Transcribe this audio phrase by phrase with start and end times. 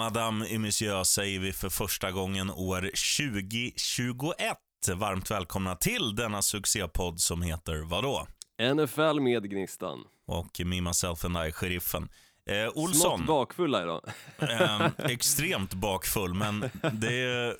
[0.00, 4.56] Madame et Monsieur säger vi för första gången år 2021.
[4.94, 8.26] Varmt välkomna till denna succépodd som heter vadå?
[8.74, 9.98] NFL med Gnistan.
[10.26, 12.08] Och Me, Myself and I, Sheriffen.
[12.50, 13.16] Eh, Olsson.
[13.18, 14.00] Smått bakfulla idag.
[14.38, 17.54] eh, extremt bakfull, men det är,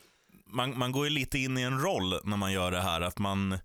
[0.46, 3.00] man, man går ju lite in i en roll när man gör det här.
[3.00, 3.58] Att man,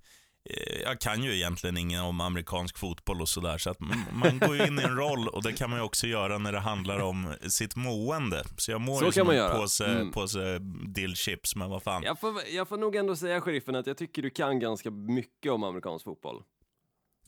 [0.83, 3.79] jag kan ju egentligen ingen om amerikansk fotboll och sådär, så att
[4.11, 6.51] man går ju in i en roll och det kan man ju också göra när
[6.51, 8.43] det handlar om sitt mående.
[8.57, 10.11] Så jag mår Så ju som en påse, Mm.
[10.11, 12.03] påse dillchips, men vad fan.
[12.03, 15.51] Jag får, jag får nog ändå säga, sheriffen, att jag tycker du kan ganska mycket
[15.51, 16.43] om amerikansk fotboll.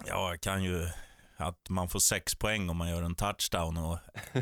[0.06, 0.88] Ja, jag kan ju
[1.38, 3.98] att man får sex poäng om man gör en touchdown och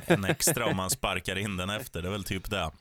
[0.05, 2.01] en extra om man sparkar in den efter.
[2.01, 2.71] Det är väl typ det.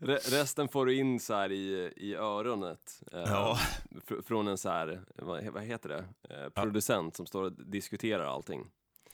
[0.00, 3.02] Re- resten får du in så här i, i öronet.
[3.12, 3.58] Eh, Ja.
[4.08, 8.24] fr- från en så här, vad, vad heter det, eh, producent som står och diskuterar
[8.24, 8.66] allting.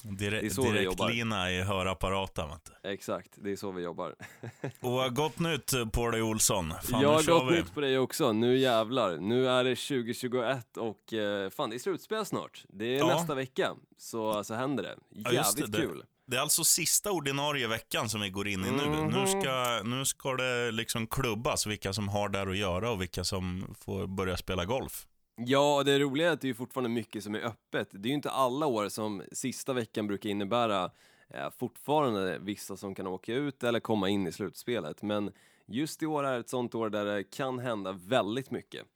[0.04, 1.06] Dire- Det är så vi jobbar.
[1.06, 2.48] Direktlina i hörapparaten.
[2.48, 2.88] Vet du.
[2.90, 4.14] Exakt, det är så vi jobbar.
[4.80, 6.74] Och gott nytt på dig Olsson.
[6.82, 7.56] Fan, har gått vi.
[7.58, 9.16] nytt på dig också, nu jävlar.
[9.16, 12.64] Nu är det 2021 och eh, fan det är slutspel snart.
[12.68, 13.06] Det är Ja.
[13.06, 14.96] nästa vecka, så, så händer det.
[15.10, 16.04] Ja, Jävligt det, det- kul.
[16.28, 18.86] Det är alltså sista ordinarie veckan som vi går in i nu.
[18.86, 19.06] Mhm.
[19.06, 23.24] Nu, ska, nu ska det liksom klubbas vilka som har där att göra och vilka
[23.24, 25.06] som får börja spela golf.
[25.36, 27.88] Ja, det roliga är att det är fortfarande mycket som är öppet.
[27.90, 30.90] Det är ju inte alla år som sista veckan brukar innebära
[31.28, 35.02] eh, fortfarande vissa som kan åka ut eller komma in i slutspelet.
[35.02, 35.32] Men
[35.66, 38.86] just i år är ett sånt år där det kan hända väldigt mycket.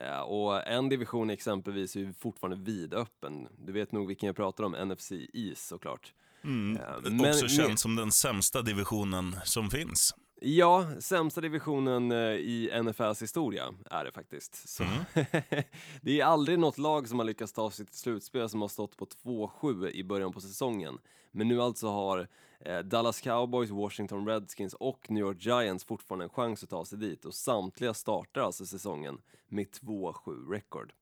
[0.00, 3.48] Eh, och en division exempelvis är ju fortfarande vidöppen.
[3.58, 6.12] Du vet nog vilken jag pratar om, NFC East såklart.
[6.44, 6.78] Mm.
[6.82, 10.14] Ja, men- Också känd som den sämsta divisionen som finns.
[10.46, 14.68] Ja, sämsta divisionen eh, i NFLs historia är det faktiskt.
[14.68, 14.84] Så
[16.02, 18.96] det är aldrig något lag som har lyckats ta sig till slutspel som har stått
[18.96, 20.98] på 2-7 i början på säsongen.
[21.30, 22.28] Men nu alltså har
[22.60, 26.98] eh, Dallas Cowboys, Washington Redskins och New York Giants fortfarande en chans att ta sig
[26.98, 30.92] dit och samtliga startar alltså säsongen med 2-7 record.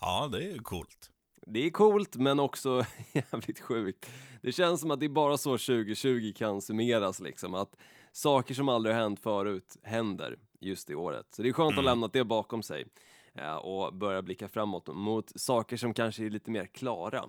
[0.00, 1.10] Ja, det är ju coolt.
[1.46, 4.10] Det är coolt men också jävligt sjukt.
[4.42, 7.76] Det känns som att det är bara så 2020 kan summeras liksom, att
[8.12, 11.26] saker som aldrig har hänt förut händer just i året.
[11.36, 12.86] Så det är skönt att lämna det bakom sig
[13.34, 17.24] eh, och börja blicka framåt mot saker som kanske är lite mer klara.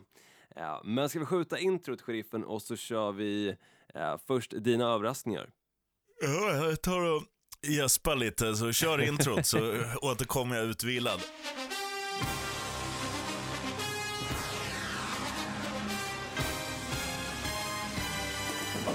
[0.56, 3.56] Eh, Men ska vi skjuta introt, sheriffen, och så kör vi
[3.96, 5.50] eh, först dina överraskningar.
[6.22, 7.24] Ja, jag tar och
[7.68, 9.58] gäspar lite, så kör introt så
[10.02, 11.20] återkommer jag utvilad.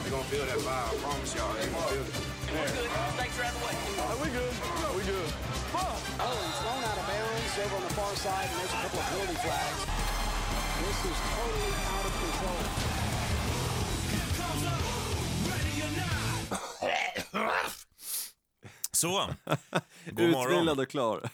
[0.06, 0.70] They're gonna feel that vibe.
[0.70, 2.14] I promise y'all, they gonna feel it.
[5.78, 9.00] Oh, he's thrown out of bounds over on the far side, and there's a couple
[9.00, 9.80] of penalty flags.
[10.78, 13.66] This is totally out of control.
[18.92, 19.34] Så,
[20.12, 20.52] god morgon.
[20.52, 21.30] Utvilad och klar.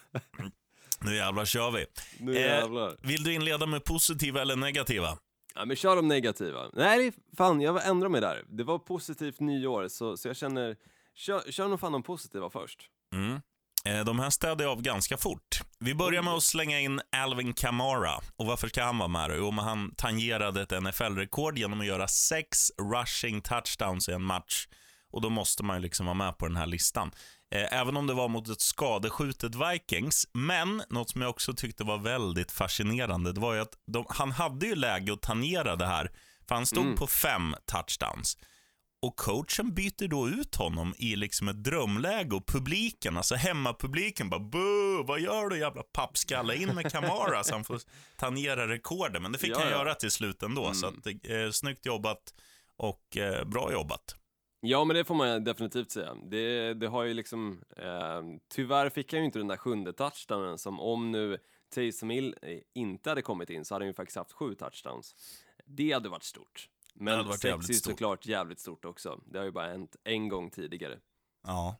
[1.01, 1.87] Nu jävlar kör vi.
[2.19, 2.97] Nu Eh, jävlar.
[3.03, 5.19] vill du inleda med positiva eller negativa?
[5.55, 6.71] Ja men kör de negativa.
[6.73, 8.45] Nej, fan jag ändrar mig där.
[8.49, 10.77] Det var positivt nyår, så, så jag känner,
[11.15, 12.79] kör, kör nog fan de positiva först.
[13.15, 13.41] Mm.
[13.85, 15.61] Eh, De här städade jag av ganska fort.
[15.79, 18.15] Vi börjar med att slänga in Alvin Kamara.
[18.37, 19.37] Och varför ska han vara med då?
[19.37, 24.69] Jo, men han tangerade ett NFL-rekord genom att göra sex rushing touchdowns i en match.
[25.11, 27.11] Och då måste man ju liksom vara med på den här listan.
[27.53, 30.29] Eh, Även om det var mot ett skadeskjutet Vikings.
[30.33, 34.33] Men något som jag också tyckte var väldigt fascinerande, det var ju att de, han
[34.33, 36.11] hade ju läge att tangera det här.
[36.49, 38.37] För han stod på fem touchdowns.
[39.03, 44.41] Och coachen byter då ut honom i liksom ett drömläge och publiken, alltså hemmapubliken bara
[44.41, 46.57] Boo, vad gör du jävla pappskalle?
[46.57, 47.81] In med Kamara så han får
[48.17, 49.23] tangera rekordet.
[49.23, 49.73] Men det fick Ja, han ja.
[49.79, 50.75] göra till slut ändå.
[50.75, 52.35] Så att, eh, snyggt jobbat
[52.77, 54.17] och eh, bra jobbat.
[54.65, 56.15] Ja men det får man definitivt säga.
[56.15, 60.59] Det, det har ju liksom, eh, tyvärr fick han ju inte den där sjunde touchdownen
[60.59, 61.39] som om nu
[61.75, 65.15] Taysom Hill eh, inte hade kommit in så hade han ju faktiskt haft sju touchdowns.
[65.67, 66.69] Det hade varit stort.
[66.95, 67.93] Det Men hade varit sex jävligt är ju stort.
[67.93, 69.21] såklart jävligt stort också.
[69.27, 70.99] Det har ju bara hänt en gång tidigare.
[71.47, 71.77] Ja.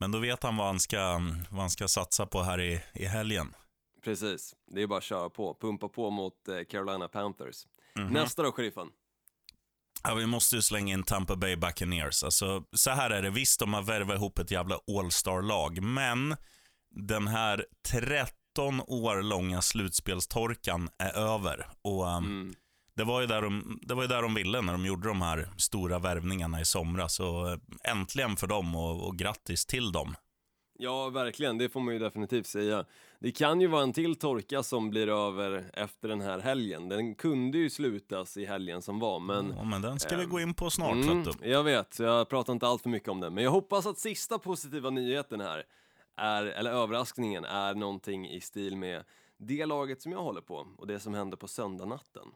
[0.00, 1.20] Men då vet han vad han ska,
[1.50, 3.54] vad han ska satsa på här i, i helgen.
[4.02, 5.54] Precis, det är bara att köra på.
[5.60, 7.66] Pumpa på mot eh, Carolina Panthers.
[7.94, 8.12] Mhm.
[8.12, 8.88] Nästa då, sheriffen.
[10.02, 12.24] Ja, vi måste ju slänga in Tampa Bay Buccaneers.
[12.24, 16.36] Alltså, så här är det, visst de har värvat ihop ett jävla All-star-lag, men
[16.90, 21.66] den här 13 år långa slutspelstorkan är över.
[21.82, 22.54] Och um, Mm.
[22.96, 25.22] det, var ju där de, det var ju där de ville när de gjorde de
[25.22, 27.14] här stora värvningarna i somras.
[27.14, 30.14] Så eh, äntligen för dem och, och grattis till dem.
[30.78, 31.58] Ja, verkligen.
[31.58, 32.84] Det får man ju definitivt säga.
[33.22, 36.88] Det kan ju vara en till torka som blir över efter den här helgen.
[36.88, 39.54] Den kunde ju slutas i helgen som var, men...
[39.56, 42.66] Ja, men den ska vi gå in på snart, Mm, jag vet, jag pratar inte
[42.66, 43.30] allt för mycket om det.
[43.30, 45.64] Men jag hoppas att sista positiva nyheten här,
[46.16, 49.04] är, eller överraskningen, är någonting i stil med
[49.38, 52.26] det laget som jag håller på och det som hände på söndagnatten.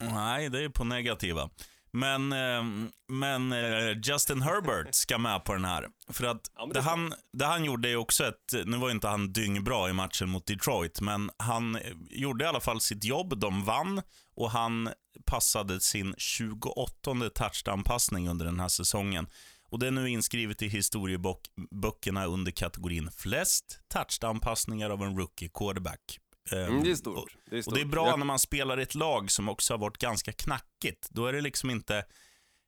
[0.00, 1.50] Nej, det är på negativa.
[1.96, 5.88] Men, eh, men eh, Justin Herbert ska med på den här.
[6.08, 8.94] För att Ja, det det, han, det han gjorde är också ett, nu var ju
[8.94, 13.04] inte han dyngbra i matchen mot Detroit, men han eh, gjorde i alla fall sitt
[13.04, 14.02] jobb, de vann
[14.36, 14.90] och han
[15.26, 19.26] passade sin 28 touchdown-passning under den här säsongen.
[19.70, 26.20] Och det är nu inskrivet i historieböckerna under kategorin flest touchdown-passningar av en rookie quarterback.
[26.52, 27.36] Mm, det är stort.
[27.50, 27.72] Det är stort.
[27.72, 29.98] och det är bra Jag- när man spelar i ett lag som också har varit
[29.98, 31.08] ganska knackigt.
[31.10, 31.96] Då är det liksom inte,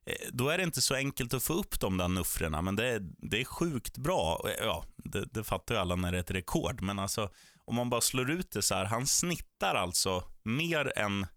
[0.05, 2.87] eh, då är det inte så enkelt att få upp de där nuffrorna, men det
[2.87, 4.35] är, det är sjukt bra.
[4.43, 7.29] Och, Ja, det, det fattar ju alla när det är ett rekord, men alltså
[7.65, 11.27] om man bara slår ut det så här, han snittar alltså mer än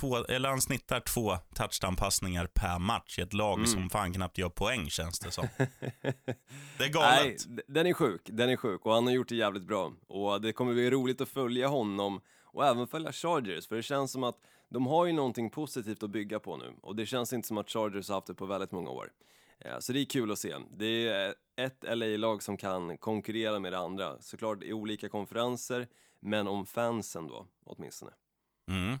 [0.00, 3.66] två, eller han snittar två touchdown-passningar per match i ett lag Mm.
[3.66, 5.48] som fan knappt gör poäng känns det som.
[5.58, 5.64] det
[6.08, 6.34] är
[6.78, 7.56] Nej, galet.
[7.56, 9.92] d- den är sjuk, den är sjuk och han har gjort det jävligt bra.
[10.06, 14.12] Och det kommer bli roligt att följa honom och även följa Chargers, för det känns
[14.12, 14.36] som att
[14.68, 17.70] de har ju någonting positivt att bygga på nu och det känns inte som att
[17.70, 19.10] Chargers har haft det på väldigt många år.
[19.58, 20.54] Eh, Så det är kul att se.
[20.76, 25.86] Det är ett LA-lag som kan konkurrera med det andra, såklart i olika konferenser,
[26.20, 28.10] men om fansen då, åtminstone.
[28.70, 28.98] Mm.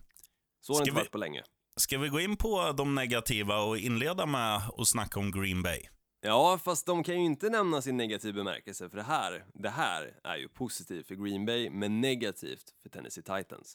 [0.66, 1.42] Så har det Ska inte vi- varit på länge.
[1.80, 5.82] Ska vi gå in på de negativa och inleda med att snacka om Green Bay?
[6.20, 10.12] Ja, fast de kan ju inte nämnas i negativ bemärkelse, för det här, det här
[10.24, 13.74] är ju positivt för Green Bay, men negativt för Tennessee Titans.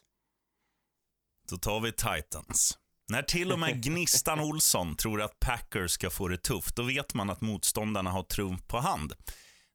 [1.49, 2.77] Då tar vi Titans.
[3.11, 7.13] När till och med Gnistan Olsson tror att Packers ska få det tufft, då vet
[7.13, 9.13] man att motståndarna har trumf på hand.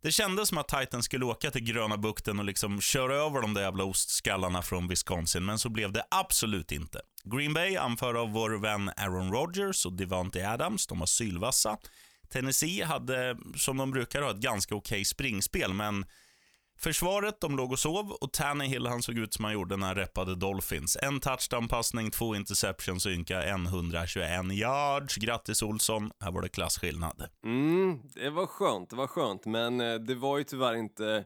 [0.03, 3.55] Det kändes som att Titans skulle åka till Gröna bukten och liksom köra över de
[3.55, 7.01] där jävla ostskallarna från Wisconsin, men så blev det absolut inte.
[7.25, 11.77] Green Bay, anförda av vår vän Aaron Rodgers och Devante Adams, de var sylvassa.
[12.29, 16.07] Tennessee hade, som de brukar ha, ett ganska okej springspel, men
[16.79, 19.97] Försvaret, de låg och sov och Tannehill han såg ut som han gjorde när han
[19.97, 20.99] reppade Dolphins.
[21.03, 25.17] En touchdown-passning, två interceptions och ynka 121 yards.
[25.17, 27.29] Grattis Olsson, här var det klasskillnad.
[27.45, 31.25] Mm, det var skönt, det var skönt, men eh, det var ju tyvärr inte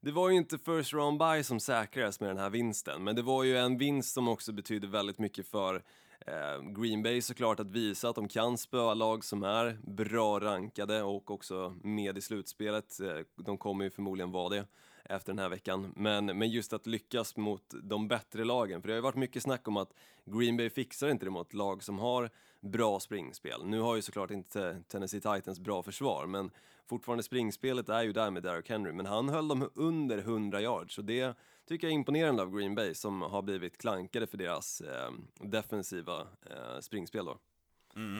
[0.00, 3.22] det var ju inte first round by som säkrades med den här vinsten, men det
[3.22, 5.82] var ju en vinst som också betyder väldigt mycket för
[6.20, 11.02] Eh, Green Bay såklart att visa att de kan spöa lag som är bra rankade
[11.02, 13.00] och också med i slutspelet.
[13.00, 14.66] Eh, de kommer ju förmodligen vara det
[15.08, 18.94] efter den här veckan, men, men just att lyckas mot de bättre lagen, för det
[18.94, 21.98] har ju varit mycket snack om att Green Bay fixar inte det mot lag som
[21.98, 22.30] har
[22.60, 23.64] bra springspel.
[23.64, 26.50] Nu har ju såklart inte Tennessee Titans bra försvar, men
[26.86, 30.94] fortfarande springspelet är ju där med Derrick Henry, men han höll dem under 100 yards,
[30.94, 31.36] så det
[31.68, 35.10] tycker jag är imponerande av Green Bay som har blivit klankade för deras eh,
[35.40, 37.38] defensiva eh, springspel då.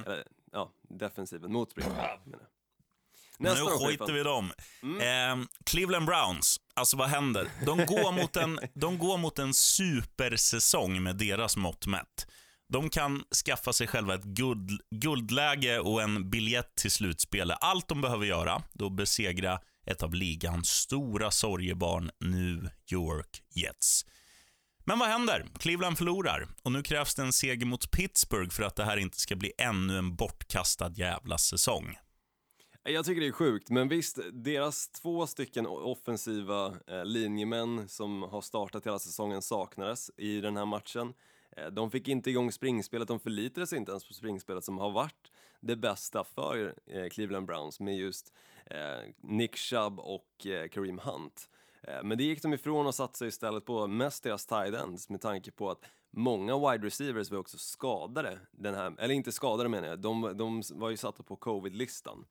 [0.06, 2.04] Eller, ja, defensiven mot springspel.
[3.38, 4.52] Nästa nu skiter vi i dem.
[4.82, 7.48] Eh, Cleveland Browns, alltså vad händer?
[7.66, 12.26] De går mot en, de går mot en supersäsong med deras mått mätt.
[12.68, 17.58] De kan skaffa sig själva ett guld, guldläge och en biljett till slutspelet.
[17.60, 24.06] Allt de behöver göra, då besegra ett av ligans stora sorgebarn, New York Jets.
[24.84, 25.46] Men vad händer?
[25.58, 29.20] Cleveland förlorar och nu krävs det en seger mot Pittsburgh för att det här inte
[29.20, 31.96] ska bli ännu en bortkastad jävla säsong.
[32.82, 38.40] Jag tycker det är sjukt, men visst, deras två stycken offensiva eh, linjemän som har
[38.40, 41.14] startat hela säsongen saknades i den här matchen.
[41.56, 44.90] Eh, de fick inte igång springspelet, de förlitade sig inte ens på springspelet som har
[44.90, 48.32] varit det bästa för eh, Cleveland Browns med just
[49.20, 51.48] Nick Chubb och eh, Kareem Hunt.
[51.82, 55.20] Eh, Men det gick de ifrån och sig istället på mest deras tight ends med
[55.20, 59.88] tanke på att många wide receivers var också skadade, den här, eller inte skadade menar
[59.88, 62.26] jag, de, de var ju satta på covid-listan.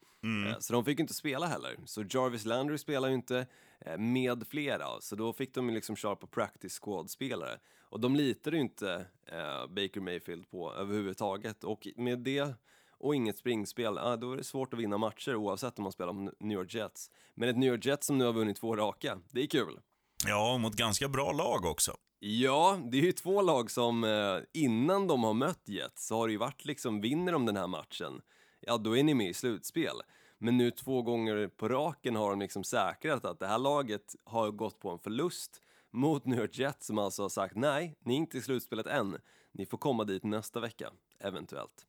[0.47, 1.77] Eh, Så de fick inte spela heller.
[1.85, 3.47] Så Jarvis Landry spelar ju inte
[3.79, 7.59] eh, med flera, så då fick de liksom köra på practice squad-spelare.
[7.81, 12.53] Och de litade ju inte eh, Baker Mayfield på överhuvudtaget och med det
[13.05, 16.13] och inget springspel, ja, då är det svårt att vinna matcher oavsett om man spelar
[16.13, 17.11] mot New York Jets.
[17.35, 19.79] Men ett New York Jets som nu har vunnit två raka, det är kul.
[20.27, 21.91] Ja, mot ganska bra lag också.
[22.19, 26.27] Ja, det är ju två lag som eh, innan de har mött Jets så har
[26.27, 28.21] det ju varit liksom, vinner de den här matchen,
[28.59, 29.95] ja då är ni med i slutspel.
[30.37, 34.51] Men nu två gånger på raken har de liksom säkrat att det här laget har
[34.51, 38.17] gått på en förlust mot New York Jets som alltså har sagt nej, ni är
[38.17, 39.17] inte i slutspelet än,
[39.51, 41.85] ni får komma dit nästa vecka, eventuellt.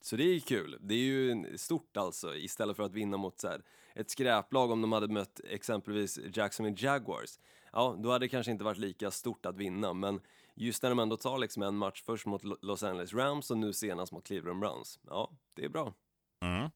[0.00, 0.78] Så det är ju kul.
[0.80, 3.62] Det är ju stort alltså, istället för att vinna mot så här,
[3.94, 7.38] ett skräplag om de hade mött exempelvis Jacksonville Jaguars.
[7.72, 10.20] Ja, då hade det kanske inte varit lika stort att vinna, men
[10.54, 13.72] just när de ändå tar liksom en match först mot Los Angeles Rams och nu
[13.72, 14.98] senast mot Cleveland Browns.
[15.06, 15.94] Ja, det är bra.
[16.42, 16.70] Mm.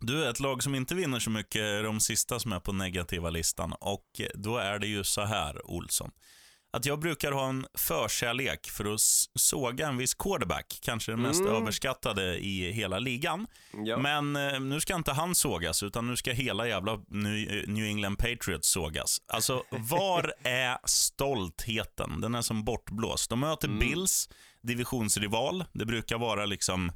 [0.00, 3.30] Du, ett lag som inte vinner så mycket är de sista som är på negativa
[3.30, 3.72] listan.
[3.72, 6.10] Och då är det ju så här, Olsson.
[6.76, 9.00] Att jag brukar ha en förkärlek för att
[9.34, 10.78] såga en viss quarterback.
[10.82, 11.52] Kanske den mest Mm.
[11.54, 13.46] överskattade i hela ligan.
[13.84, 13.98] Ja.
[13.98, 18.16] Men eh, nu ska inte han sågas, utan nu ska hela jävla New New England
[18.16, 19.18] Patriots sågas.
[19.26, 22.20] Alltså, var är stoltheten?
[22.20, 23.30] Den är som bortblåst.
[23.30, 24.28] De möter Bills,
[24.62, 25.64] divisionsrival.
[25.72, 26.92] Det brukar vara liksom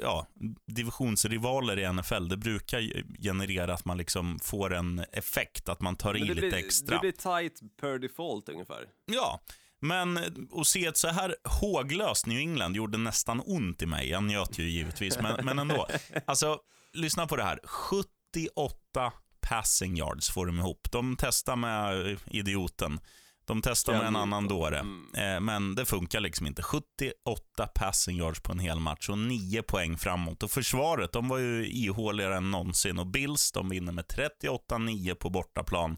[0.00, 0.26] ja,
[0.66, 2.80] divisionsrivaler i NFL, det brukar
[3.22, 6.94] generera att man liksom får en effekt, att man tar i lite blir, extra.
[6.94, 8.86] Det blir tight per default ungefär.
[9.06, 9.40] Ja,
[9.80, 10.18] men
[10.52, 14.08] att se ett så här håglöst New England gjorde nästan ont i mig.
[14.10, 15.86] Jag njöt ju givetvis, men, men ändå.
[16.24, 16.58] Alltså,
[16.92, 17.60] lyssna på det här.
[17.64, 20.88] 78 passing yards får de ihop.
[20.90, 23.00] De testar med idioten.
[23.46, 25.14] De testar med en annan dåre, Mm.
[25.14, 26.62] eh, men det funkar liksom inte.
[26.62, 30.42] 78 passing yards på en hel match och 9 poäng framåt.
[30.42, 32.98] Och försvaret, de var ju ihåligare än någonsin.
[32.98, 35.96] Och Bills, de vinner med 38-9 på bortaplan.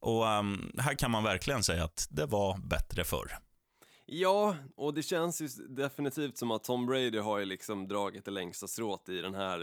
[0.00, 3.38] Och ehm, här kan man verkligen säga att det var bättre förr.
[4.06, 8.30] Ja, och det känns ju definitivt som att Tom Brady har ju liksom dragit det
[8.30, 9.60] längsta strået i den här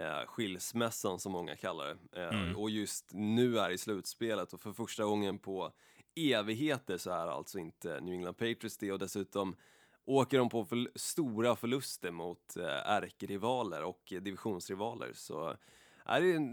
[0.00, 2.22] eh, skilsmässan som många kallar det.
[2.22, 2.56] Eh, Mm.
[2.56, 5.72] Och just nu är i slutspelet och för första gången på
[6.16, 9.56] evigheter så är alltså inte New England Patriots det och dessutom
[10.04, 15.10] åker de på för stora förluster mot eh, ärkerivaler och divisionsrivaler.
[15.14, 15.56] Så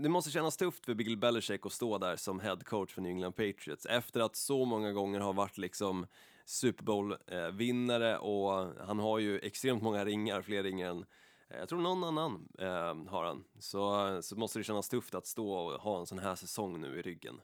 [0.01, 3.11] det, måste kännas tufft för Bill Belichick att stå där som head coach för New
[3.11, 6.07] England Patriots efter att så många gånger har varit liksom
[6.45, 11.05] Super Bowl-vinnare eh, och han har ju extremt många ringar, fler ringar än
[11.49, 13.43] eh, jag tror någon annan eh, har han.
[13.59, 16.99] Så, så måste det kännas tufft att stå och ha en sån här säsong nu
[16.99, 17.41] i ryggen.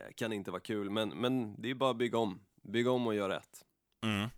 [0.00, 2.40] Eh, kan inte vara kul, men, men det är bara att bygga om.
[2.62, 3.64] Bygga om och göra rätt.
[4.02, 4.28] Mm.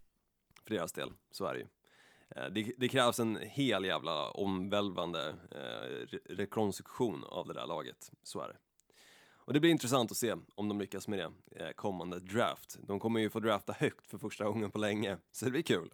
[0.64, 1.66] För deras del, så är det ju.
[2.36, 8.10] Eh, Det, det krävs en hel jävla omvälvande eh, re- rekonstruktion av det där laget,
[8.22, 8.56] så är det.
[9.30, 12.76] Och det blir intressant att se om de lyckas med det eh, kommande draft.
[12.82, 15.90] De kommer ju få drafta högt för första gången på länge, så det blir kul.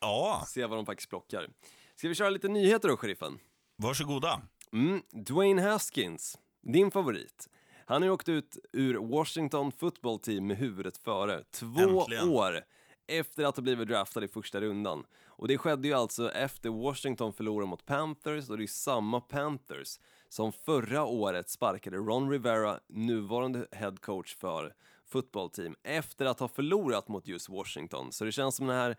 [0.00, 1.50] Ja, se vad de faktiskt plockar.
[1.94, 3.38] Ska vi köra lite nyheter då, sheriffen?
[3.76, 4.42] varsågoda.
[4.72, 7.48] Mm, Dwayne Haskins, din favorit.
[7.86, 11.44] Han har ju åkt ut ur Washington football team med huvudet före.
[11.50, 12.28] Två Äntligen.
[12.28, 12.60] år
[13.06, 15.04] efter att ha blivit draftad i första rundan.
[15.26, 19.98] Och det skedde ju alltså efter Washington förlorade mot Panthers och det är samma Panthers
[20.28, 24.74] som förra året sparkade Ron Rivera, nuvarande head coach för
[25.08, 28.12] football team, efter att ha förlorat mot just Washington.
[28.12, 28.96] Så det känns som den här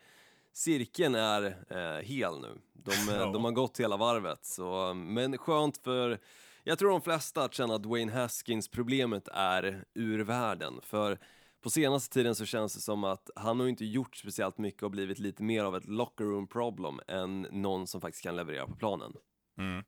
[0.53, 2.57] cirkeln är eh, hel nu.
[2.73, 3.25] De, eh, Ja.
[3.31, 4.45] de har gått hela varvet.
[4.45, 6.19] Så, men skönt för,
[6.67, 10.79] jag tror de flesta känna att Dwayne Haskins problemet är ur världen.
[10.81, 11.19] För
[11.62, 14.91] på senaste tiden så känns det som att han har inte gjort speciellt mycket och
[14.91, 18.75] blivit lite mer av ett locker room problem än någon som faktiskt kan leverera på
[18.75, 19.13] planen.
[19.57, 19.84] Mm.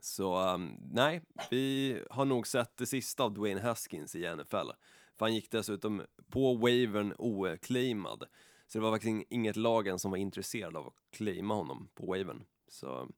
[0.00, 4.70] Så um, nej, vi har nog sett det sista av Dwayne Haskins i NFL.
[5.18, 8.24] För han gick dessutom på wavern oclaimad.
[8.66, 11.88] Så det var faktiskt ing- inget lag än som var intresserad av att claima honom
[11.94, 12.44] på wavern.
[12.68, 13.08] Så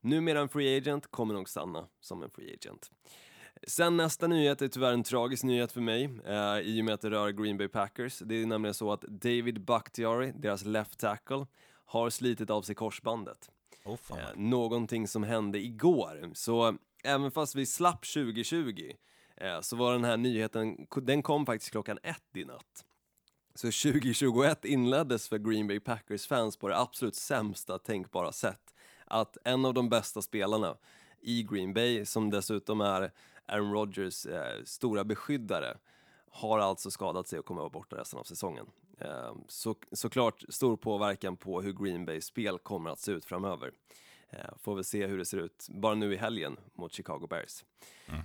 [0.00, 2.90] numera en free agent, kommer nog stanna som en free agent.
[3.66, 7.00] Sen nästa nyhet är tyvärr en tragisk nyhet för mig eh, i och med att
[7.00, 8.18] det rör Green Bay Packers.
[8.18, 11.46] Det är nämligen så att David Bakhtiari, deras left tackle,
[11.84, 13.50] har slitit av sig korsbandet.
[13.84, 13.98] Oh.
[14.10, 16.30] Eh, någonting som hände igår.
[16.34, 18.92] Så även fast vi slapp 2020
[19.36, 22.84] eh, så var den här nyheten, den kom faktiskt klockan ett i natt.
[23.54, 28.74] Så 2021 inleddes för Green Bay Packers-fans på det absolut sämsta tänkbara sätt.
[29.10, 30.76] Att en av de bästa spelarna
[31.20, 33.10] i Green Bay, som dessutom är
[33.46, 35.76] Aaron Rodgers eh, stora beskyddare,
[36.30, 38.66] har alltså skadat sig och kommer att vara borta resten av säsongen.
[39.00, 43.72] Eh, så, såklart stor påverkan på hur Green Bays spel kommer att se ut framöver.
[44.30, 47.64] Eh, får vi se hur det ser ut bara nu i helgen mot Chicago Bears.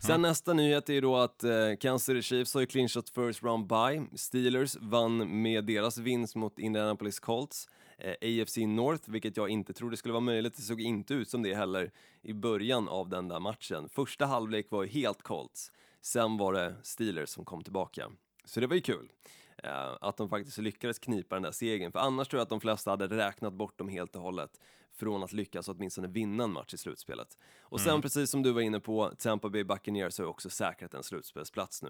[0.02, 3.44] Sen nästa nyhet är ju då att eh, Kansas City Chiefs har ju clinchat first
[3.44, 4.06] round bye.
[4.16, 7.70] Steelers vann med deras vinst mot Indianapolis Colts.
[8.04, 10.56] Eh, AFC North, vilket jag inte trodde skulle vara möjligt.
[10.56, 11.92] Det såg inte ut som det heller
[12.22, 13.90] i början av den där matchen.
[13.90, 15.72] Första halvlek var ju helt Colts.
[16.02, 18.12] Sen var det Steelers som kom tillbaka.
[18.46, 19.12] Så det var ju kul.
[19.58, 21.92] Eh, att de faktiskt lyckades knipa den där segern.
[21.92, 24.60] För annars tror jag att de flesta hade räknat bort dem helt och hållet
[24.92, 27.38] från att lyckas åtminstone vinna en match i slutspelet.
[27.62, 30.94] Och sen precis som du var inne på, Tampa Bay Buccaneers har ju också säkrat
[30.94, 31.90] en slutspelsplats nu.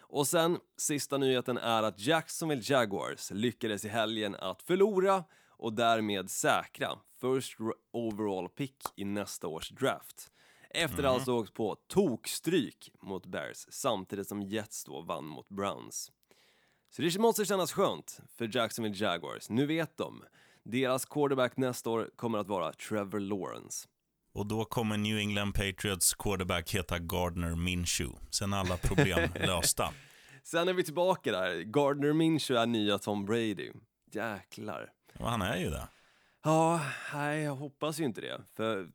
[0.00, 5.24] Och sen, sista nyheten är att Jacksonville Jaguars lyckades i helgen att förlora
[5.60, 7.56] och därmed säkra first
[7.92, 10.30] overall pick i nästa års draft.
[10.70, 16.12] Efter att alltså åkt på tokstryk mot Bears samtidigt som Jets då vann mot Browns.
[16.90, 19.50] Så det måste kännas skönt för Jacksonville Jaguars.
[19.50, 20.24] Nu vet de.
[20.64, 23.88] Deras quarterback nästa år kommer att vara Trevor Lawrence.
[24.32, 28.18] Och då kommer New England Patriots quarterback heta Gardner Minshew.
[28.30, 29.92] Sen är alla problem lösta.
[30.42, 31.62] Sen är vi tillbaka där.
[31.62, 33.72] Gardner Minshew är nya Tom Brady.
[34.12, 34.90] Jäklar.
[35.18, 35.88] Och han är ju det.
[36.42, 36.80] Ja,
[37.14, 38.40] nej, jag hoppas ju inte det.
[38.54, 38.90] För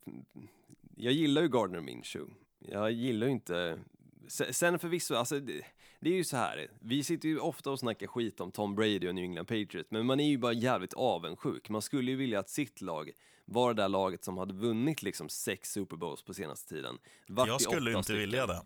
[0.95, 2.33] jag gillar ju Gardner Minshew.
[2.59, 3.79] Jag gillar ju inte...
[4.27, 5.61] Se- Sen förvisso, alltså det,
[5.99, 6.67] det är ju så här.
[6.81, 10.05] Vi sitter ju ofta och snackar skit om Tom Brady och New England Patriots, men
[10.05, 11.69] man är ju bara jävligt avundsjuk.
[11.69, 13.11] Man skulle ju vilja att sitt lag
[13.45, 16.97] var det där laget som hade vunnit liksom sex Super Bowls på senaste tiden.
[17.27, 18.19] Vart Jag skulle inte stycken.
[18.19, 18.61] vilja det.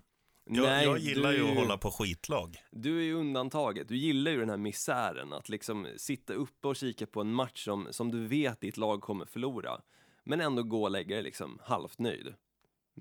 [0.51, 2.57] Jag, Nej, jag gillar ju att hålla på skitlag.
[2.71, 3.87] Du är ju undantaget.
[3.87, 7.63] Du gillar ju den här misären, att liksom sitta uppe och kika på en match
[7.63, 9.81] som, som du vet ditt lag kommer förlora,
[10.23, 12.33] men ändå gå och lägga dig liksom halvt nöjd.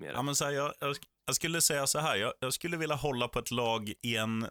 [0.01, 2.95] Ja, men så här, jag, jag, jag skulle säga så här, jag, jag skulle vilja
[2.95, 4.47] hålla på ett lag i en...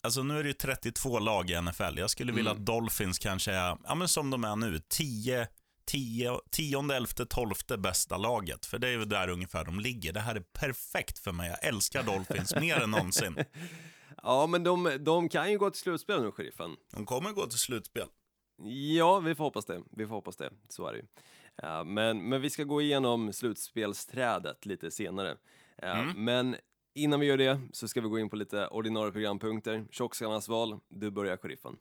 [0.00, 1.98] Alltså nu är det ju 32 lag i NFL.
[1.98, 5.48] Jag skulle vilja att Dolphins kanske är, ja men som de är nu, 10,
[5.84, 8.66] 10, 10, 11, 12 bästa laget.
[8.66, 10.12] För det är ju där ungefär de ligger.
[10.12, 11.50] Det här är perfekt för mig.
[11.50, 13.36] Jag älskar Dolphins mer än någonsin.
[14.22, 16.76] Ja, men de, de kan ju gå till slutspel nu, sheriffen.
[16.90, 18.06] De kommer gå till slutspel.
[18.96, 19.82] Ja, vi får hoppas det.
[19.90, 20.50] Vi får hoppas det.
[20.68, 21.04] Så är det ju.
[21.56, 25.36] Ja, men, men vi ska gå igenom slutspelsträdet lite senare.
[25.76, 26.56] Ja, Men
[26.94, 29.84] innan vi gör det så ska vi gå in på lite ordinarie programpunkter.
[29.90, 30.80] Tjockskallarnas val.
[30.88, 31.76] Du börjar, sheriffen.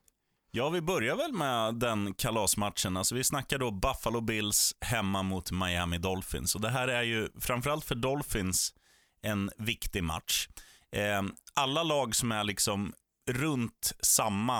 [0.54, 2.98] Ja, vi börjar väl med den kalasmatchen.
[2.98, 6.56] Alltså, vi snackar då Buffalo Bills hemma mot Miami Dolphins.
[6.56, 8.74] Och det här är ju framförallt för Dolphins
[9.22, 10.48] en viktig match.
[10.96, 11.22] Eh,
[11.54, 12.94] alla lag som är liksom
[13.30, 14.60] runt samma,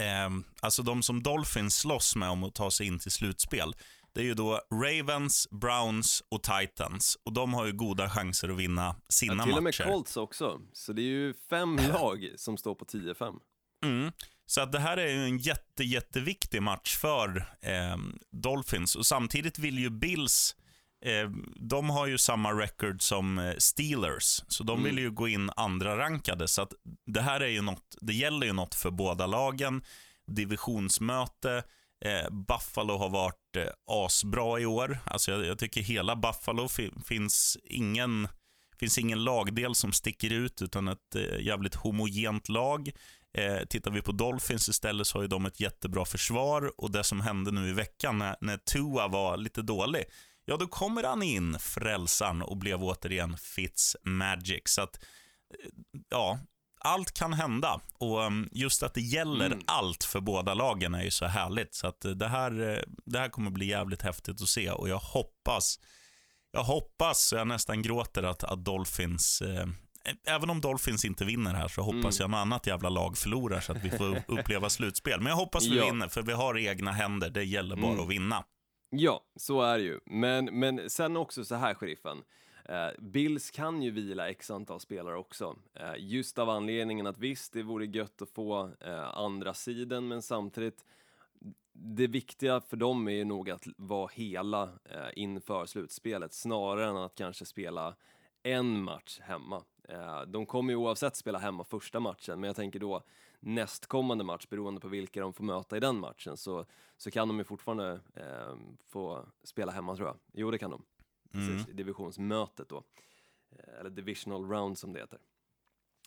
[0.00, 3.74] eh, alltså de som Dolphins slåss med om att ta sig in till slutspel,
[4.14, 7.18] det är ju då Ravens, Browns och Titans.
[7.24, 9.84] Och de har ju goda chanser att vinna sina Ja, till och med matcher.
[9.84, 10.60] Colts också.
[10.72, 13.34] Så det är ju fem lag som står på 10-5.
[13.84, 14.12] Mm.
[14.46, 17.96] Så att det här är ju en jätte, jätteviktig match för eh,
[18.30, 18.96] Dolphins.
[18.96, 20.56] Och samtidigt vill ju Bills,
[21.04, 24.42] eh, de har ju samma record som eh, Steelers.
[24.48, 26.48] Så de vill ju gå in andra rankade.
[26.48, 26.72] Så att
[27.06, 29.82] det här är ju något, det gäller ju något för båda lagen.
[30.26, 31.62] Divisionsmöte.
[32.04, 34.98] Eh, Buffalo har varit eh, asbra i år.
[35.04, 38.28] Alltså jag, jag tycker hela Buffalo fi, finns ingen
[38.78, 42.90] finns ingen lagdel som sticker ut, utan ett jävligt homogent lag.
[43.34, 47.04] Eh, tittar vi på Dolphins istället så har ju de ett jättebra försvar och det
[47.04, 50.04] som hände nu i veckan när, när Tua var lite dålig,
[50.44, 54.62] ja då kommer han in, frälsaren, och blev återigen Fitz Magic.
[54.64, 55.70] Så att, eh,
[56.08, 56.38] ja,
[56.80, 61.10] allt kan hända och um, just att det gäller allt för båda lagen är ju
[61.10, 61.74] så härligt.
[61.74, 64.88] Så att eh, det här, eh, det här kommer bli jävligt häftigt att se och
[64.88, 65.78] jag hoppas
[66.54, 69.42] jag hoppas, så jag nästan gråter, att, att Dolphins...
[69.42, 69.66] Eh,
[70.26, 73.72] även om Dolphins inte vinner här så hoppas jag något annat jävla lag förlorar så
[73.72, 75.20] att vi får uppleva slutspel.
[75.20, 75.84] Men jag hoppas vi Ja.
[75.86, 77.30] vinner, för vi har egna händer.
[77.30, 78.44] Det gäller bara att vinna.
[78.90, 80.00] Ja, så är det ju.
[80.06, 82.22] Men, men sen också så här, sheriffen.
[82.68, 85.56] Eh, Bills kan ju vila x antal spelare också.
[85.74, 90.22] Eh, just av anledningen att visst, det vore gött att få eh, andra sidan, men
[90.22, 90.84] samtidigt
[91.72, 94.68] det viktiga för dem är ju nog att vara hela
[95.16, 97.94] inför slutspelet snarare än att kanske spela
[98.42, 99.62] en match hemma.
[99.88, 103.02] Eh, de kommer ju oavsett spela hemma första matchen, men jag tänker då
[103.40, 106.66] nästkommande match, beroende på vilka de får möta i den matchen, så,
[106.96, 110.16] så kan de ju fortfarande eh, få spela hemma tror jag.
[110.32, 110.82] Jo, det kan de.
[111.32, 112.82] Precis, i divisionsmötet då.
[113.50, 115.18] Eh, eller divisional round som det heter.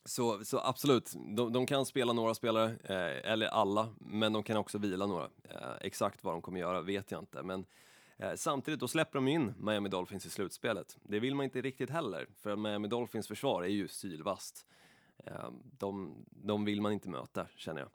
[0.06, 4.58] Så, så absolut, de, de kan spela några spelare, eh, eller alla, men de kan
[4.58, 5.30] också vila några.
[5.44, 7.66] Eh, exakt vad de kommer göra vet jag inte, men
[8.36, 10.98] samtidigt då släpper de in Miami Dolphins i slutspelet.
[11.04, 14.66] Det vill man inte riktigt heller, för Miami Dolphins försvar är ju sylvast.
[15.26, 17.90] Eh, de, de vill man inte möta, känner jag.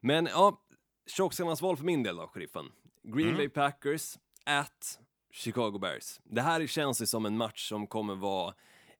[0.00, 0.60] Men ja,
[1.06, 2.72] tjockskallarnas val för min del då, sheriffen.
[3.02, 5.00] Green Bay Packers at
[5.30, 6.20] Chicago Bears.
[6.24, 8.54] Det här känns ju som en match som kommer vara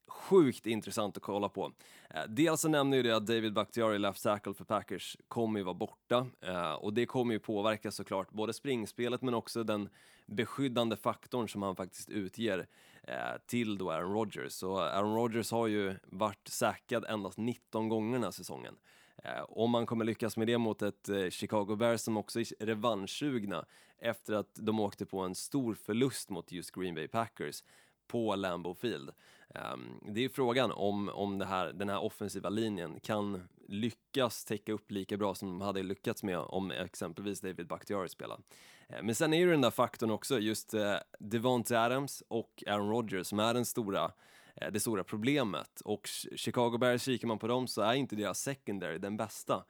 [0.06, 1.72] sjukt intressant att kolla på.
[2.10, 5.64] Eh, dels så nämner ju det att David Bakhtiari, left tackle för Packers, kommer ju
[5.64, 9.88] vara borta eh, och det kommer ju påverka såklart både springspelet men också den
[10.26, 12.66] beskyddande faktorn som han faktiskt utger
[13.02, 14.52] eh, till då Aaron Rodgers.
[14.52, 18.76] Så Aaron Rodgers har ju varit säkrad endast 19 gånger den här säsongen.
[19.24, 22.66] Eh, om man kommer lyckas med det mot ett eh, Chicago Bears som också är
[22.66, 23.64] revanschsugna
[23.98, 27.64] efter att de åkte på en stor förlust mot just Green Bay Packers
[28.06, 29.10] på Lambeau Field.
[29.48, 34.72] Um, det är frågan om, om det här, den här offensiva linjen kan lyckas täcka
[34.72, 38.40] upp lika bra som de hade lyckats med om exempelvis David Bakhtiari spelar.
[38.88, 42.88] Eh, men sen är ju den där faktorn också, just eh, Devonte Adams och Aaron
[42.88, 44.12] Rodgers som är den stora,
[44.56, 45.80] eh, det stora problemet.
[45.84, 49.64] Och Chicago Bears, kikar man på dem så är inte deras secondary den bästa.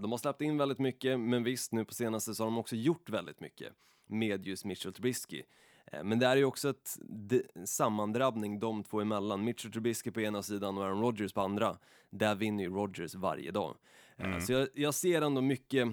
[0.00, 2.76] De har släppt in väldigt mycket, men visst, nu på senaste så har de också
[2.76, 3.72] gjort väldigt mycket
[4.06, 5.42] med just Mitchell Trubisky.
[5.90, 6.98] Eh, Men det är ju också ett
[7.64, 9.44] sammandrabbning de två emellan.
[9.44, 11.78] Mitchell Trubisky på ena sidan och Aaron Rodgers på andra.
[12.10, 13.76] Där vinner ju Rodgers varje dag.
[14.16, 15.88] Eh, Så jag, jag ser ändå mycket,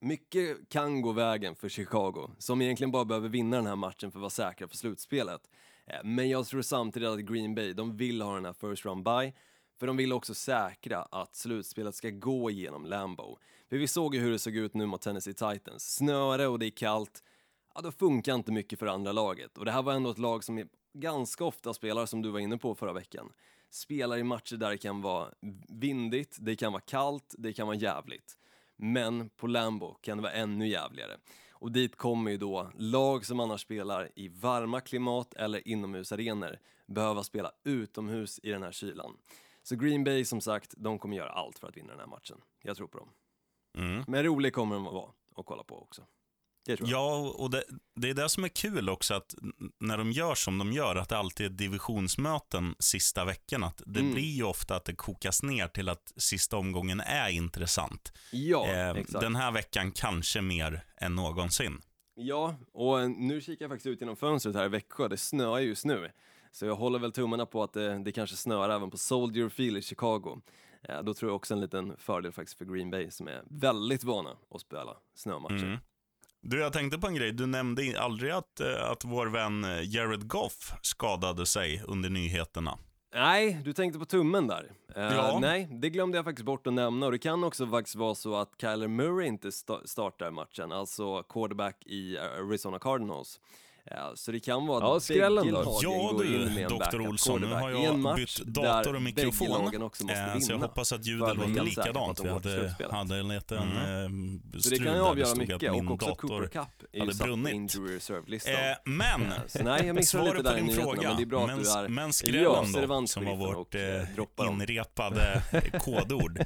[0.00, 4.18] mycket kan gå vägen för Chicago, som egentligen bara behöver vinna den här matchen för
[4.18, 5.50] att vara säkra för slutspelet.
[5.86, 9.04] Eh, Men jag tror samtidigt att Green Bay, de vill ha den här first round
[9.04, 9.32] bye,
[9.78, 13.36] för de vill också säkra att slutspelet ska gå igenom Lambeau.
[13.68, 15.94] För vi såg ju hur det såg ut nu mot Tennessee Titans.
[15.94, 17.22] Snöre och det är kallt,
[17.74, 19.58] ja då funkar inte mycket för andra laget.
[19.58, 22.58] Och det här var ändå ett lag som ganska ofta spelar, som du var inne
[22.58, 23.32] på förra veckan,
[23.70, 25.28] spelar i matcher där det kan vara
[25.68, 28.38] vindigt, det kan vara kallt, det kan vara jävligt.
[28.76, 31.16] Men på Lambo kan det vara ännu jävligare.
[31.50, 37.22] Och dit kommer ju då lag som annars spelar i varma klimat eller inomhusarenor behöva
[37.22, 39.16] spela utomhus i den här kylan.
[39.62, 42.40] Så Green Bay som sagt, de kommer göra allt för att vinna den här matchen.
[42.62, 43.08] Jag tror på dem.
[43.74, 44.04] Mm.
[44.08, 46.06] Men rolig kommer de att vara att kolla på också.
[46.80, 47.64] Ja, och det,
[47.96, 49.34] det är det som är kul också, att
[49.80, 54.00] när de gör som de gör, att det alltid är divisionsmöten sista veckan, att det
[54.00, 54.12] Mm.
[54.14, 58.12] blir ju ofta att det kokas ner till att sista omgången är intressant.
[58.32, 59.20] Ja, Eh, exakt.
[59.20, 61.80] den här veckan kanske mer än någonsin.
[62.14, 65.08] Ja, och eh, nu kikar jag faktiskt ut genom fönstret här i Växjö.
[65.08, 66.10] Det snöar just nu.
[66.52, 69.76] Så jag håller väl tummarna på att det, det kanske snöar även på Soldier Field
[69.78, 70.40] i Chicago.
[70.82, 74.04] Eh, då tror jag också en liten fördel faktiskt för Green Bay som är väldigt
[74.04, 75.54] vana att spela snömatcher.
[75.64, 75.78] Mm.
[76.42, 77.32] Du, jag tänkte på en grej.
[77.32, 82.78] Du nämnde aldrig att, eh, att vår vän eh, Jared Goff skadade sig under nyheterna.
[83.14, 84.70] Nej, du tänkte på tummen där.
[84.96, 85.38] Eh, Ja.
[85.40, 88.36] Nej, det glömde jag faktiskt bort att nämna och det kan också faktiskt vara så
[88.36, 93.40] att Kyler Murray inte sta- startar matchen, alltså quarterback i Arizona Cardinals.
[93.90, 95.62] Eh, Så det kan vara att Ja, skrällen bägge då.
[95.62, 97.00] lagen Ja går du, in med en Dr.
[97.08, 99.82] Olsson, nu har jag bytt dator och mikrofon.
[99.82, 100.40] också måste Eh, vinna.
[100.40, 102.20] Så jag hoppas att ljudet att vara låter likadant.
[102.20, 104.34] att Vi hade, hade en liten Mm.
[104.44, 106.06] eh, Så det strul kan ju där det avgöra stod mycket att min och också
[106.06, 107.54] dator Cooper Cup är hade ju satt på brunnit.
[107.54, 108.54] injury reserve-listan.
[108.54, 111.26] Eh, men, Eh, så nej, jag missade svaret lite på din fråga, men det är
[111.26, 114.06] bra att men, du är men ja, skrällen då, som var vårt eh, eh,
[114.50, 115.42] inrepade
[115.80, 116.38] kodord,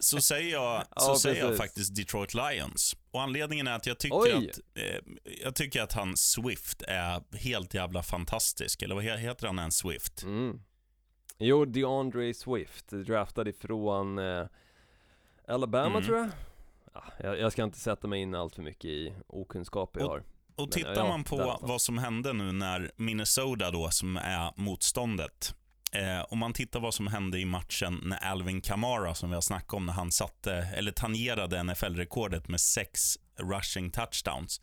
[0.00, 1.60] så säger jag, så Ja, säger jag precis.
[1.60, 2.96] faktiskt Detroit Lions.
[3.18, 4.50] Och anledningen är att jag tycker Oj!
[4.50, 5.00] att, eh,
[5.44, 8.82] jag tycker att han Swift är helt jävla fantastisk.
[8.82, 10.22] Eller vad he- heter han än Swift?
[10.22, 10.60] Mm.
[11.38, 14.46] Jo, DeAndre Swift, draftad ifrån eh,
[15.48, 16.02] Alabama Mm.
[16.02, 16.28] tror jag.
[16.94, 17.38] Ja, jag.
[17.38, 20.22] Jag ska inte sätta mig in allt för mycket i okunskaper jag Och- har.
[20.54, 24.52] Och Men, tittar ja, man på vad som hände nu när Minnesota då, som är
[24.56, 25.54] motståndet,
[25.92, 29.42] eh, om man tittar vad som hände i matchen när Alvin Kamara, som vi har
[29.42, 34.60] snackat om, när han satte, eller tangerade NFL-rekordet med sex rushing touchdowns.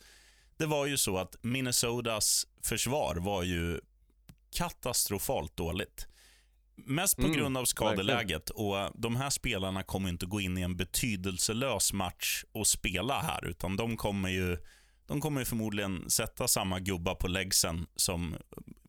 [0.57, 3.79] Det var ju så att Minnesotas försvar var ju
[4.55, 6.07] katastrofalt dåligt.
[6.75, 10.61] Mest på Mm, grund av skadeläget och de här spelarna kommer inte gå in i
[10.61, 14.57] en betydelselös match och spela här, utan de kommer ju
[15.07, 18.35] de kommer förmodligen sätta samma gubbar på läggsen som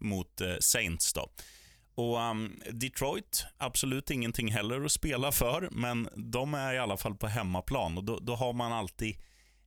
[0.00, 1.12] mot eh, Saints.
[1.12, 1.30] Då.
[1.96, 7.14] Och um, Detroit, absolut ingenting heller att spela för, men de är i alla fall
[7.14, 9.16] på hemmaplan och då, då har man alltid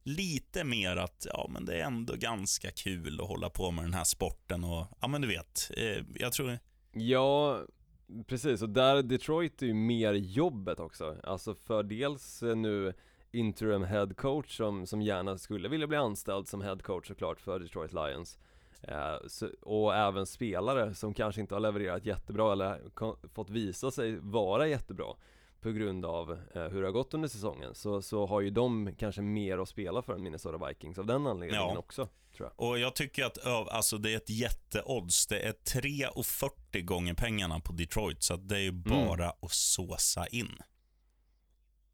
[0.04, 3.94] lite mer att ja, men det är ändå ganska kul att hålla på med den
[3.94, 4.64] här sporten.
[4.64, 6.60] och ja men du vet, eh, jag tror...
[6.94, 7.62] Ja,
[8.28, 8.62] precis.
[8.62, 11.18] Och där Detroit är ju mer jobbet också.
[11.24, 12.94] Alltså för dels eh, nu
[13.32, 17.60] interim head coach som, som gärna skulle vilja bli anställd som head coach såklart för
[17.60, 18.38] Detroit Lions.
[18.82, 22.82] Eh, så, och även spelare som kanske inte har levererat jättebra eller
[23.34, 25.16] fått visa sig vara jättebra
[25.62, 28.96] på grund av eh, hur det har gått under säsongen så, så har ju de
[28.98, 31.78] kanske mer att spela för än Minnesota Vikings av den anledningen Ja.
[31.78, 32.70] också tror jag.
[32.70, 35.28] Och jag tycker att alltså, det är ett jätteodds.
[35.28, 40.28] Det är 3,40 gånger pengarna på Detroit, så att det är ju bara att såsa
[40.28, 40.58] in.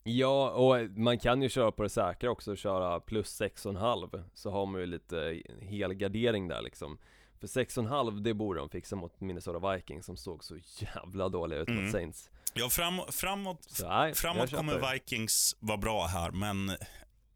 [0.07, 4.65] Ja, och man kan ju köra på det säkra också köra plus 6,5 Så har
[4.65, 6.97] man ju lite helgardering där liksom
[7.39, 11.67] För 6,5 det borde de fixa mot Minnesota Vikings som såg så jävla dåliga ut
[11.67, 11.83] Mm.
[11.83, 14.93] mot Saints Ja, fram, framåt Så nej, framåt kommer.
[14.93, 16.69] Vikings vara bra här, men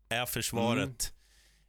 [0.10, 1.14] är försvaret...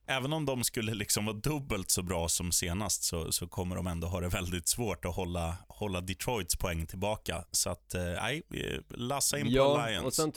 [0.07, 3.87] Även om de skulle liksom vara dubbelt så bra som senast så, så kommer de
[3.87, 7.45] ändå ha det väldigt svårt att hålla, hålla Detroits poäng tillbaka.
[7.51, 10.05] Så att, eh, nej, eh, lassa in på Ja, Lions.
[10.05, 10.33] och sen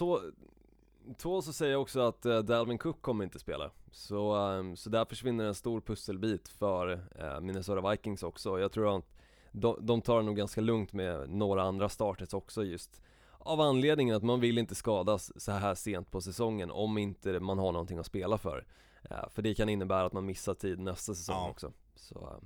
[1.18, 4.90] två så säger jag också att uh, Dalvin Cook kommer inte spela Så, ehm, så
[4.90, 9.06] där försvinner en stor pusselbit för eh, Minnesota Vikings också Jag tror att
[9.52, 13.02] de, de tar det nog ganska lugnt med några andra starters också just
[13.46, 17.60] av anledningen att man vill inte skadas så här sent på säsongen om inte man
[17.60, 18.66] har någonting att spela för.
[19.04, 21.50] Eh, för det kan innebära att man missar tid nästa säsong Ja.
[21.50, 21.72] också.
[21.96, 22.38] Så, eh,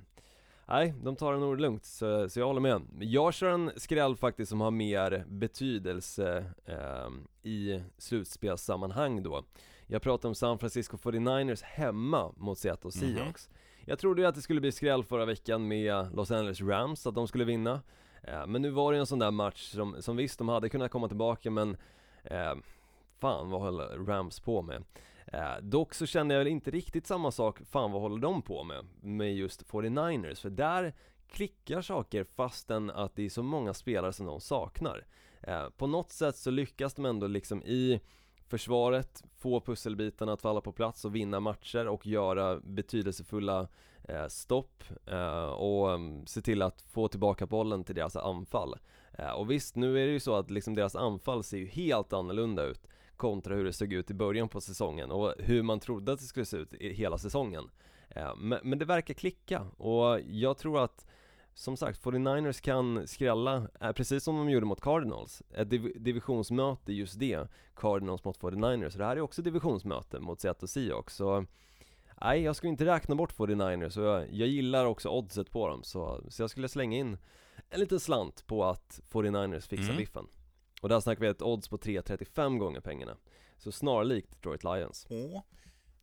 [0.68, 2.82] nej, de tar det nog lugnt, så, så jag håller med.
[3.00, 7.08] Jag kör en skräll faktiskt som har mer betydelse eh,
[7.42, 9.42] i slutspelssammanhang då.
[9.86, 13.50] Jag pratar om San Francisco 49ers hemma mot Seattle Seahawks.
[13.84, 17.14] Jag trodde ju att det skulle bli skräll förra veckan med Los Angeles Rams, att
[17.14, 17.80] de skulle vinna.
[18.22, 20.90] Eh, Men nu var det en sån där match som, som visst, de hade kunnat
[20.90, 21.76] komma tillbaka men
[22.24, 22.54] eh,
[23.18, 24.84] Fan vad höll Rams på med?
[25.32, 28.64] Eh, dock så kände jag väl inte riktigt samma sak, fan vad håller de på
[28.64, 28.84] med?
[29.00, 30.94] Med just 49ers, för där
[31.30, 35.06] klickar saker fastän att det är så många spelare som de saknar.
[35.40, 38.00] Eh, på något sätt så lyckas de ändå liksom i
[38.48, 43.68] försvaret få pusselbitarna att falla på plats och vinna matcher och göra betydelsefulla
[44.04, 48.76] eh, stopp eh, och mm, se till att få tillbaka bollen till deras anfall.
[49.12, 52.12] Eh, och visst, nu är det ju så att liksom deras anfall ser ju helt
[52.12, 56.12] annorlunda ut kontra hur det såg ut i början på säsongen och hur man trodde
[56.12, 57.70] att det skulle se ut i hela säsongen.
[58.10, 61.06] Eh, men, det verkar klicka och jag tror att
[61.54, 65.42] som sagt, 49ers kan skrälla, eh, precis som de gjorde mot Cardinals.
[65.54, 68.90] Ett div- divisionsmöte, just det, Cardinals mot 49ers.
[68.90, 71.14] Så det här är också divisionsmöte mot Seattle Seahawks.
[71.16, 71.44] Så
[72.20, 75.82] nej, jag skulle inte räkna bort 49ers och jag, jag gillar också oddset på dem.
[75.82, 77.18] Så, så jag skulle slänga in
[77.70, 79.96] en liten slant på att 49ers fixar Mm.
[79.96, 80.26] biffen.
[80.80, 83.16] Och där snackar vi ett odds på 3,35 gånger pengarna.
[83.56, 85.06] Så snarlikt Detroit Lions.
[85.10, 85.42] Åh,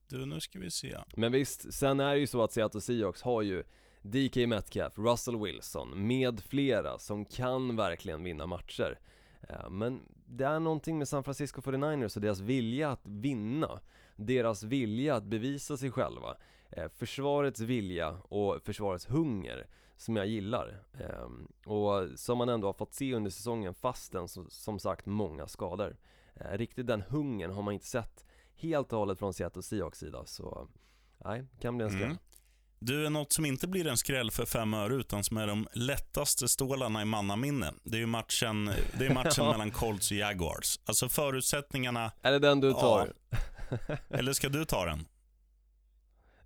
[0.10, 0.98] du nu ska vi se.
[1.16, 3.64] Men visst, sen är det ju så att Seattle Seahawks har ju
[4.02, 9.00] DK Metcalf, Russell Wilson med flera som kan verkligen vinna matcher.
[9.42, 13.80] Eh, Men det är någonting med San Francisco 49ers och deras vilja att vinna.
[14.16, 16.38] Deras vilja att bevisa sig själva.
[16.70, 20.84] Eh, Försvarets vilja och försvarets hunger som jag gillar.
[21.00, 25.98] Eh, Och som man ändå har fått se under säsongen fastän som, sagt många skador.
[26.36, 30.26] Eh, Riktigt den hungern har man inte sett helt och hållet från Seattle Seahawks sida
[30.26, 30.68] så
[31.26, 32.04] Nej, kan bli en skräll.
[32.06, 32.18] Mm.
[32.80, 35.68] Du, är något som inte blir en skräll för fem öre utan som är de
[35.74, 37.74] lättaste stålarna i mannaminne.
[37.84, 39.52] Det är ju matchen, det är matchen Ja.
[39.52, 40.80] mellan Colts och Jaguars.
[40.86, 43.14] Alltså förutsättningarna, Är det den du tar?
[44.10, 45.06] eller ska du ta den?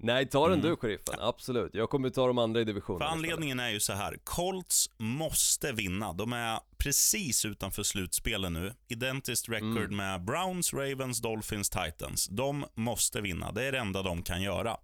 [0.01, 0.69] Nej, ta den Mm.
[0.71, 1.73] du sheriffen, absolut.
[1.73, 4.17] Jag kommer ta de andra i divisionen För anledningen är ju så här.
[4.23, 6.13] Colts måste vinna.
[6.13, 8.73] De är precis utanför slutspelen nu.
[8.87, 9.95] Identiskt record Mm.
[9.97, 12.27] med Browns, Ravens, Dolphins, Titans.
[12.31, 13.51] De måste vinna.
[13.51, 14.77] Det är det enda de kan göra.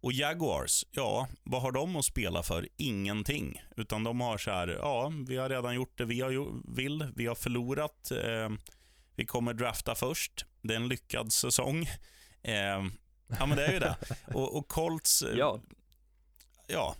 [0.00, 2.68] Och Jaguars, ja, vad har de att spela för?
[2.76, 3.62] Ingenting.
[3.76, 7.06] Utan de har så här, ja, vi har redan gjort det vi har vill.
[7.16, 8.10] Vi har förlorat.
[8.10, 8.50] Eh,
[9.16, 10.44] vi kommer drafta först.
[10.62, 11.82] Det är en lyckad säsong.
[12.42, 12.84] Eh,
[13.38, 13.96] ja, men det är ju det.
[14.34, 15.60] Och, och Colts, eh, Ja,
[16.68, 16.96] ja,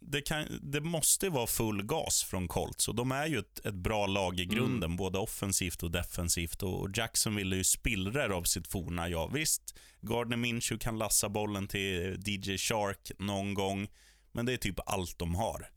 [0.00, 2.88] det, kan, det måste vara full gas från Colts.
[2.88, 6.62] Och de är ju ett, ett bra lag i grunden, både offensivt och defensivt.
[6.62, 9.32] Och Jacksonville är ju spillror av sitt forna jag.
[9.32, 13.88] Visst, Gardner Minshew kan lassa bollen till DJ Shark någon gång,
[14.32, 15.68] men det är typ allt de har.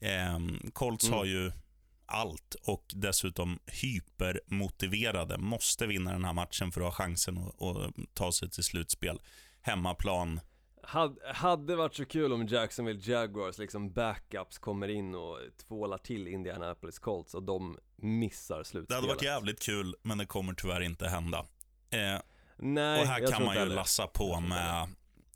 [0.00, 1.18] Ehm, Colts Mm.
[1.18, 1.52] har ju
[2.14, 5.38] allt och dessutom hypermotiverade.
[5.38, 9.20] Måste vinna den här matchen för att ha chansen att, att ta sig till slutspel.
[9.62, 10.40] Hemmaplan.
[10.82, 16.26] hade, hade varit så kul om Jacksonville Jaguars liksom backups kommer in och tvålar till
[16.28, 19.02] Indianapolis Colts och de missar Det slutspelet.
[19.02, 21.38] hade varit jävligt kul, men det kommer tyvärr inte hända.
[21.90, 22.20] Eh,
[22.56, 24.88] Nej, och här kan man ju lassa på med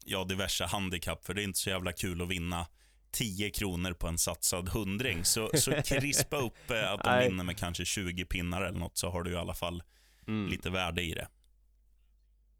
[0.04, 2.66] ja, diverse handikapp, för det är inte så jävla kul att vinna
[3.10, 5.24] 10 kronor på en satsad hundring.
[5.24, 9.08] Så, så krispa upp eh, att de vinner med kanske 20 pinnar eller något, så
[9.10, 9.82] har du i alla fall
[10.26, 10.50] Mm.
[10.50, 11.28] lite värde i det.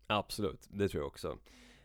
[0.06, 1.38] Absolut, det tror jag också.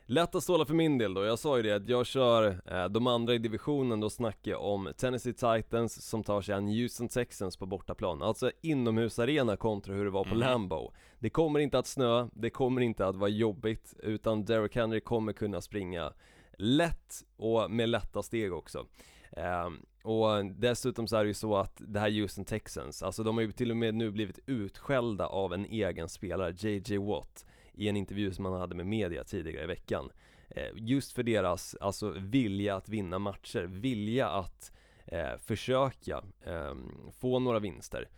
[0.05, 3.07] Lätta stålar för min del då, jag sa ju det att jag kör eh, de
[3.07, 7.57] andra i divisionen, då snackar jag om Tennessee Titans som tar sig an Houston Texans
[7.57, 8.21] på bortaplan.
[8.21, 10.39] Alltså inomhusarena kontra hur det var på Mm.
[10.39, 10.91] Lambeau.
[11.19, 15.33] Det kommer inte att snö, det kommer inte att vara jobbigt, utan Derrick Henry kommer
[15.33, 16.13] kunna springa
[16.57, 18.87] lätt och med lätta steg också.
[19.31, 19.69] Eh,
[20.03, 23.41] och dessutom så är det ju så att det här Houston Texans, alltså de har
[23.41, 27.97] ju till och med nu blivit utskällda av en egen spelare, JJ Watt i en
[27.97, 30.09] intervju som han hade med media tidigare i veckan.
[30.49, 34.71] Eh, just för deras, alltså vilja att vinna matcher, vilja att
[35.05, 36.75] eh, försöka eh,
[37.19, 38.09] få några vinster.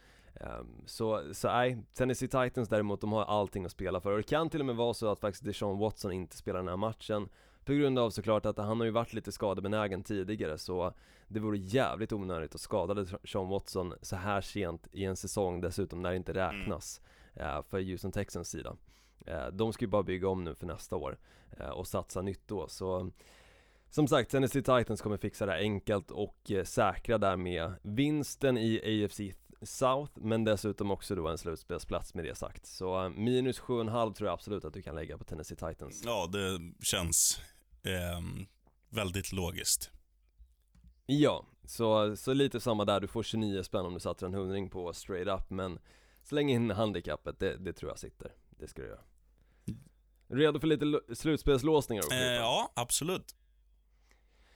[0.41, 4.12] Ehm, så, så nej, Tennessee Titans däremot, de har allting att spela för.
[4.12, 6.67] Och det kan till och med vara så att faktiskt Deshaun Watson inte spelar den
[6.67, 7.30] här matchen.
[7.65, 10.93] På grund av såklart att han har ju varit lite skadebenägen tidigare så
[11.28, 16.01] det vore jävligt onödigt att skada Deshaun Watson så här sent i en säsong dessutom
[16.01, 17.01] när det inte räknas
[17.34, 18.75] eh, för Houston Texans sida.
[19.25, 21.17] Eh, De ska ju bara bygga om nu för nästa år
[21.60, 23.12] eh, och satsa nytt då så
[23.89, 29.19] som sagt, Tennessee Titans kommer fixa det här enkelt och säkra därmed vinsten i AFC
[29.62, 32.65] South, men dessutom också då en slutspelsplats med det sagt.
[32.65, 36.01] Så minus 7,5 tror jag absolut att du kan lägga på Tennessee Titans.
[36.06, 37.41] Ja, det känns
[37.86, 38.21] eh,
[38.89, 39.91] väldigt logiskt.
[41.06, 44.69] Ja, så, så lite samma där, du får 29 spänn om du satsar en hundring
[44.69, 45.80] på straight up, men
[46.24, 48.32] släng in handikappet, det, det tror jag sitter.
[48.50, 49.04] Det ska du göra.
[50.28, 52.04] Redo för lite slutspelslåsningar?
[52.12, 53.36] Eh, ja, absolut.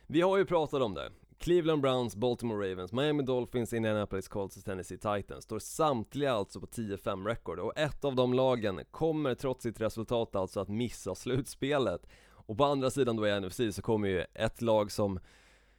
[0.07, 1.11] Vi har ju pratat om det.
[1.37, 6.67] Cleveland Browns, Baltimore Ravens, Miami Dolphins, Indianapolis Colts och Tennessee Titans står samtliga alltså på
[6.67, 12.07] 10-5 record och ett av de lagen kommer trots sitt resultat alltså att missa slutspelet.
[12.49, 15.19] Och på andra sidan då i NFC så kommer ju ett lag som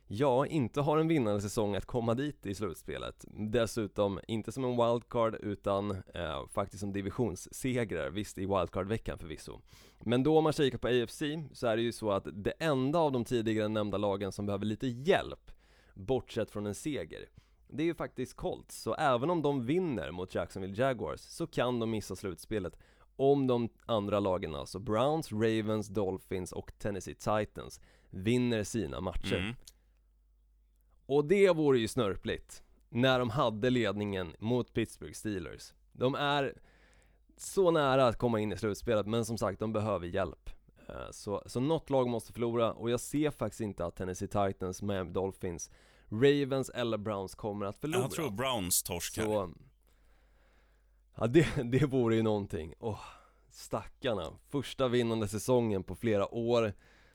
[0.06, 3.24] Ja, inte har en vinnande säsong att komma dit i slutspelet.
[3.28, 9.60] Dessutom, inte som en wildcard utan eh, faktiskt som divisionssegrare, visst i wildcard-veckan förvisso.
[9.98, 12.98] Men då om man kikar på AFC så är det ju så att det enda
[12.98, 15.50] av de tidigare nämnda lagen som behöver lite hjälp,
[15.94, 17.28] bortsett från en seger,
[17.68, 18.82] det är ju faktiskt Colts.
[18.82, 22.78] Så även om de vinner mot Jacksonville Jaguars så kan de missa slutspelet
[23.20, 27.80] om de andra lagen, alltså Browns, Ravens, Dolphins och Tennessee Titans,
[28.10, 29.36] vinner sina matcher.
[29.38, 29.54] Mm.
[31.06, 35.74] Och det vore ju snörpligt när de hade ledningen mot Pittsburgh Steelers.
[35.92, 36.58] De är
[37.36, 40.50] så nära att komma in i slutspelet, men som sagt, de behöver hjälp.
[40.88, 44.82] Eh, Så, så något lag måste förlora och jag ser faktiskt inte att Tennessee Titans,
[44.82, 45.70] Miami Dolphins,
[46.08, 48.02] Ravens eller Browns kommer att förlora.
[48.02, 49.22] Jag tror Browns torskar.
[49.24, 49.50] Så,
[51.20, 52.74] ja det, det vore ju någonting.
[52.78, 53.00] Åh,
[53.50, 54.32] stackarna.
[54.48, 56.72] Första vinnande säsongen på flera år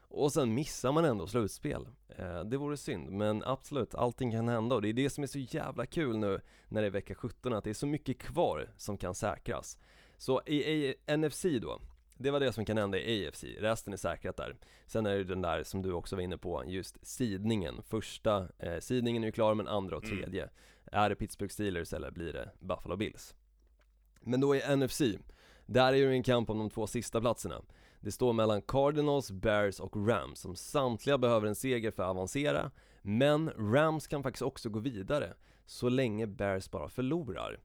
[0.08, 1.88] och sen missar man ändå slutspel.
[2.08, 5.28] Eh, det vore synd, men absolut, allting kan hända och det är det som är
[5.28, 8.70] så jävla kul nu när det är vecka 17, att det är så mycket kvar
[8.78, 9.78] som kan säkras.
[10.18, 11.80] Så i, i NFC då,
[12.18, 14.56] det var det som kan hända i AFC, resten är säkrat där.
[14.88, 17.82] Sen är det den där som du också var inne på, just sidningen.
[17.84, 20.18] Första eh, sidningen är ju klar, men andra och Mm.
[20.18, 20.50] tredje.
[20.92, 23.36] Är det Pittsburgh Steelers eller blir det Buffalo Bills?
[24.26, 25.02] Men då i NFC,
[25.66, 27.62] där är ju en kamp om de två sista platserna.
[28.00, 32.72] Det står mellan Cardinals, Bears och Rams som samtliga behöver en seger för att avancera.
[33.02, 35.34] Men Rams kan faktiskt också gå vidare
[35.66, 37.60] så länge Bears bara förlorar.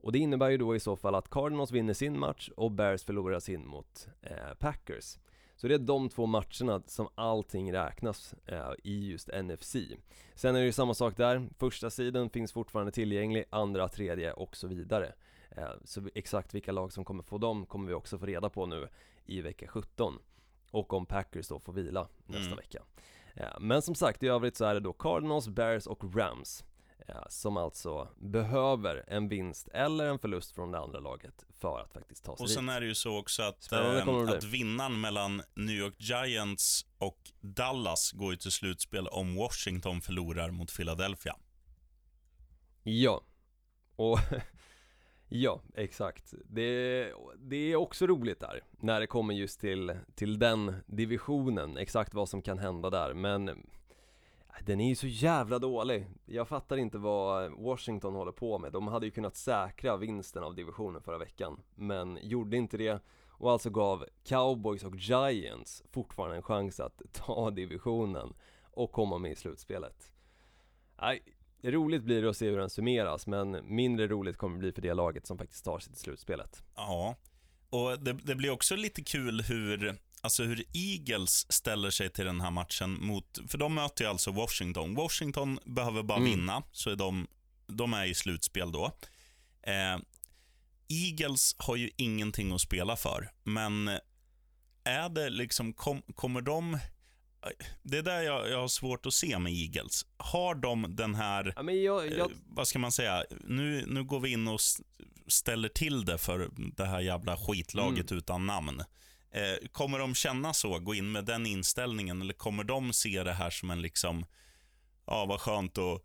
[0.00, 3.04] Och det innebär ju då i så fall att Cardinals vinner sin match och Bears
[3.04, 5.18] förlorar sin mot eh, Packers.
[5.56, 9.76] Så det är de två matcherna som allting räknas eh, i just NFC.
[10.34, 14.56] Sen är det ju samma sak där, första sidan finns fortfarande tillgänglig, andra, tredje och
[14.56, 15.12] så vidare.
[15.56, 18.66] Eh, så exakt vilka lag som kommer få dem kommer vi också få reda på
[18.66, 18.88] nu
[19.24, 20.18] i vecka 17.
[20.70, 22.56] Och om Packers då får vila nästa Mm.
[22.56, 22.82] vecka.
[23.34, 26.64] Eh, Men som sagt, i övrigt så är det då Cardinals, Bears och Rams
[27.08, 31.92] eh, som alltså behöver en vinst eller en förlust från det andra laget för att
[31.92, 32.74] faktiskt ta sig Och sen dit.
[32.76, 38.12] är det ju så också att, eh, att vinnaren mellan New York Giants och Dallas
[38.12, 41.36] går ju till slutspel om Washington förlorar mot Philadelphia.
[42.82, 43.22] Ja,
[43.96, 44.18] och
[45.32, 46.34] ja, exakt.
[46.44, 52.14] Det, det är också roligt där, när det kommer just till, till den divisionen, exakt
[52.14, 53.66] vad som kan hända där, men
[54.60, 56.06] den är ju så jävla dålig.
[56.26, 58.72] Jag fattar inte vad Washington håller på med.
[58.72, 63.02] De hade ju kunnat säkra vinsten av divisionen förra veckan, men gjorde inte det
[63.42, 69.32] och alltså gav Cowboys och Giants fortfarande en chans att ta divisionen och komma med
[69.32, 70.12] i slutspelet.
[71.00, 71.22] Nej,
[71.70, 74.82] roligt blir det att se hur den summeras, men mindre roligt kommer det bli för
[74.82, 76.62] det laget som faktiskt tar sig till slutspelet.
[76.76, 77.16] Ja,
[77.70, 82.40] och det, det blir också lite kul hur, alltså hur Eagles ställer sig till den
[82.40, 84.94] här matchen mot, för de möter ju alltså Washington.
[84.94, 86.30] Washington behöver bara Mm.
[86.30, 87.26] vinna, så är de,
[87.66, 88.92] de är i slutspel då.
[89.62, 89.98] Eh,
[90.88, 93.88] Eagles har ju ingenting att spela för, men
[94.84, 96.78] är det liksom, kom, kommer de,
[97.82, 100.06] det är där jag, jag har svårt att se med Eagles.
[100.16, 104.20] Har de den här Ja, jag, jag, eh, vad ska man säga, nu, nu går
[104.20, 104.60] vi in och
[105.26, 108.18] ställer till det för det här jävla skitlaget Mm.
[108.18, 108.80] utan namn.
[109.34, 113.32] Eh, kommer de känna så, gå in med den inställningen, eller kommer de se det
[113.32, 114.26] här som en liksom,
[115.06, 116.02] ja vad skönt att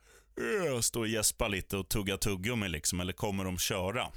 [0.74, 4.08] eh, stå och gäspa lite och tugga tuggummi liksom, eller kommer de köra?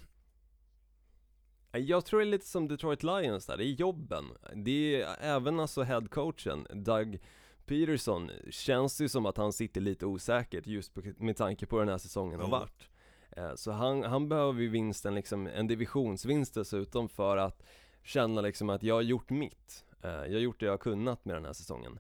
[1.73, 4.25] Jag tror det är lite som Detroit Lions där, det är jobben.
[4.55, 7.19] Det är även alltså headcoachen, Doug
[7.67, 11.99] Peterson, känns ju som att han sitter lite osäkert just med tanke på den här
[11.99, 12.51] säsongen har Jo.
[12.51, 12.89] varit.
[13.31, 17.63] Eh, Så han, han behöver ju vinsten, liksom en divisionsvinst dessutom för att
[18.03, 19.85] känna liksom att jag har gjort mitt.
[20.03, 21.99] Eh, Jag har gjort det jag har kunnat med den här säsongen.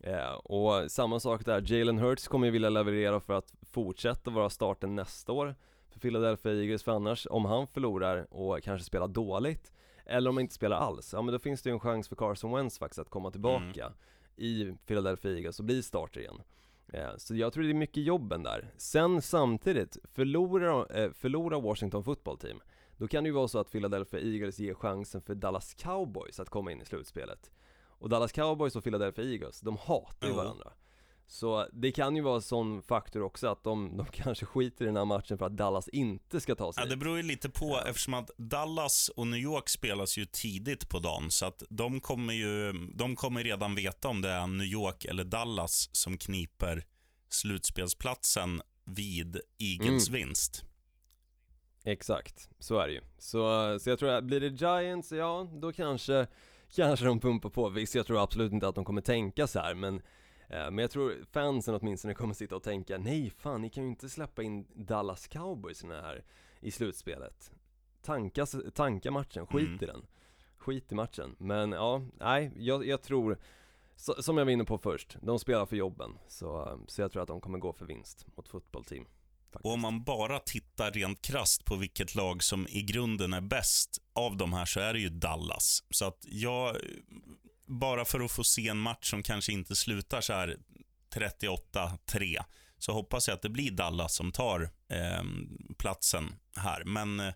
[0.00, 4.50] Eh, Och samma sak där, Jalen Hurts kommer ju vilja leverera för att fortsätta vara
[4.50, 5.54] starten nästa år
[5.92, 9.72] för Philadelphia Eagles, för annars om han förlorar och kanske spelar dåligt
[10.06, 12.16] eller om han inte spelar alls, ja men då finns det ju en chans för
[12.16, 13.92] Carson Wentz faktiskt att komma tillbaka
[14.36, 16.42] i Philadelphia Eagles och bli starter igen.
[16.92, 18.70] Eh, Så jag tror det är mycket jobben där.
[18.76, 22.60] Sen samtidigt, förlorar, eh, förlorar Washington football team,
[22.96, 26.48] då kan det ju vara så att Philadelphia Eagles ger chansen för Dallas Cowboys att
[26.50, 27.50] komma in i slutspelet.
[27.84, 30.72] Och Dallas Cowboys och Philadelphia Eagles, de hatar ju varandra.
[31.26, 34.86] Så det kan ju vara en sån faktor också att de, de kanske skiter i
[34.86, 37.50] den här matchen för att Dallas inte ska ta sig Ja, det beror ju lite
[37.50, 41.30] på eftersom att Dallas och New York spelas ju tidigt på dagen.
[41.30, 45.24] Så att de kommer ju de kommer redan veta om det är New York eller
[45.24, 46.84] Dallas som kniper
[47.28, 50.20] slutspelsplatsen vid Eagles Mm.
[50.20, 50.64] vinst.
[51.84, 53.00] Exakt, så är det ju.
[53.18, 56.26] Så, så jag tror att blir det Giants, ja då kanske,
[56.76, 57.68] kanske de pumpar på.
[57.68, 60.02] Visst, jag tror absolut inte att de kommer tänka så här, men
[60.52, 64.08] men jag tror fansen åtminstone kommer sitta och tänka Nej fan, ni kan ju inte
[64.08, 66.24] släppa in Dallas Cowboys i den här
[66.60, 67.50] i slutspelet
[68.02, 69.78] Tanka, tanka matchen, skit Mm.
[69.82, 70.06] i den
[70.58, 73.38] Skit i matchen, men ja, nej, jag, jag tror
[73.96, 77.22] så, Som jag var inne på först, de spelar för jobben Så, så jag tror
[77.22, 79.04] att de kommer gå för vinst mot fotbollsteam.
[79.62, 83.98] Och om man bara tittar rent krasst på vilket lag som i grunden är bäst
[84.12, 85.84] av de här så är det ju Dallas.
[85.90, 86.76] Så att jag,
[87.72, 90.56] bara för att få se en match som kanske inte slutar så här
[91.14, 92.44] 38-3,
[92.78, 95.22] så hoppas jag att det blir Dallas som tar eh,
[95.78, 96.84] platsen här.
[96.84, 97.34] Men eh,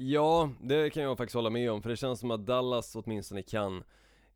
[0.00, 3.42] Ja, det kan jag faktiskt hålla med om, för det känns som att Dallas åtminstone
[3.42, 3.84] kan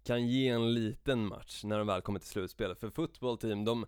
[0.04, 3.86] kan ge en liten match när de väl kommer till slutspelet, för fotbollteam, de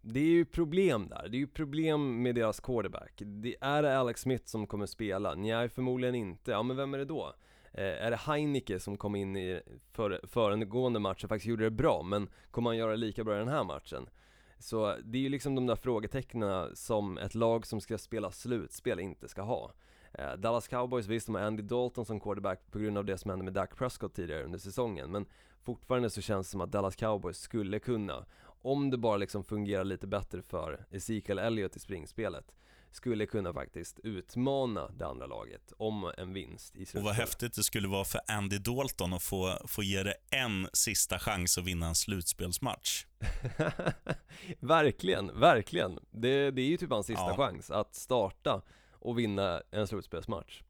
[0.00, 3.12] det är ju problem där, det är ju problem med deras quarterback.
[3.16, 5.34] Det är det Alex Smith som kommer spela?
[5.34, 6.50] Nej, förmodligen inte.
[6.50, 7.34] Ja, men vem är det då?
[7.76, 9.60] Eh, är det Heineke som kom in i
[9.92, 13.34] för, föregående match och faktiskt gjorde det bra, men kommer han göra det lika bra
[13.34, 14.08] i den här matchen?
[14.58, 19.00] Så det är ju liksom de där frågetecknen som ett lag som ska spela slutspel
[19.00, 19.72] inte ska ha.
[20.12, 23.30] Eh, Dallas Cowboys, visst de har Andy Dalton som quarterback på grund av det som
[23.30, 25.26] hände med Dak Prescott tidigare under säsongen, men
[25.62, 28.26] fortfarande så känns det som att Dallas Cowboys skulle kunna,
[28.62, 32.54] om det bara liksom fungerar lite bättre för Ezekiel Elliott i springspelet,
[32.96, 37.04] skulle kunna faktiskt utmana det andra laget om en vinst i och slutspelet.
[37.04, 41.18] vad häftigt det skulle vara för Andy Dalton att få, få ge det en sista
[41.18, 43.06] chans att vinna en slutspelsmatch.
[44.60, 45.98] verkligen, verkligen.
[46.10, 47.36] Det, det är ju typ hans sista Ja.
[47.36, 50.62] chans att starta och vinna en slutspelsmatch.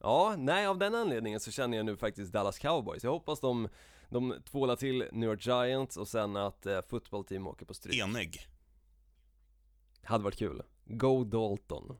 [0.00, 3.04] Ja, nej av den anledningen så känner jag nu faktiskt Dallas Cowboys.
[3.04, 3.68] Jag hoppas de,
[4.08, 8.00] de tvålar till New York Giants och sen att eh, fotbollsteam åker på stryk.
[8.00, 8.46] Enig.
[10.02, 10.62] Hade varit kul.
[10.88, 11.96] Go Dalton.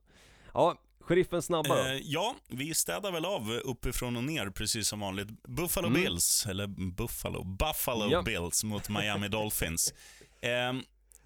[0.55, 1.93] Ja, sheriffen snabba.
[1.93, 5.29] Eh, ja, vi städar väl av uppifrån och ner precis som vanligt.
[5.49, 6.03] Buffalo Mm.
[6.03, 6.67] Bills, eller
[6.97, 8.23] Buffalo, Buffalo Ja.
[8.23, 9.95] Bills mot Miami Dolphins.
[10.41, 10.83] Ehm,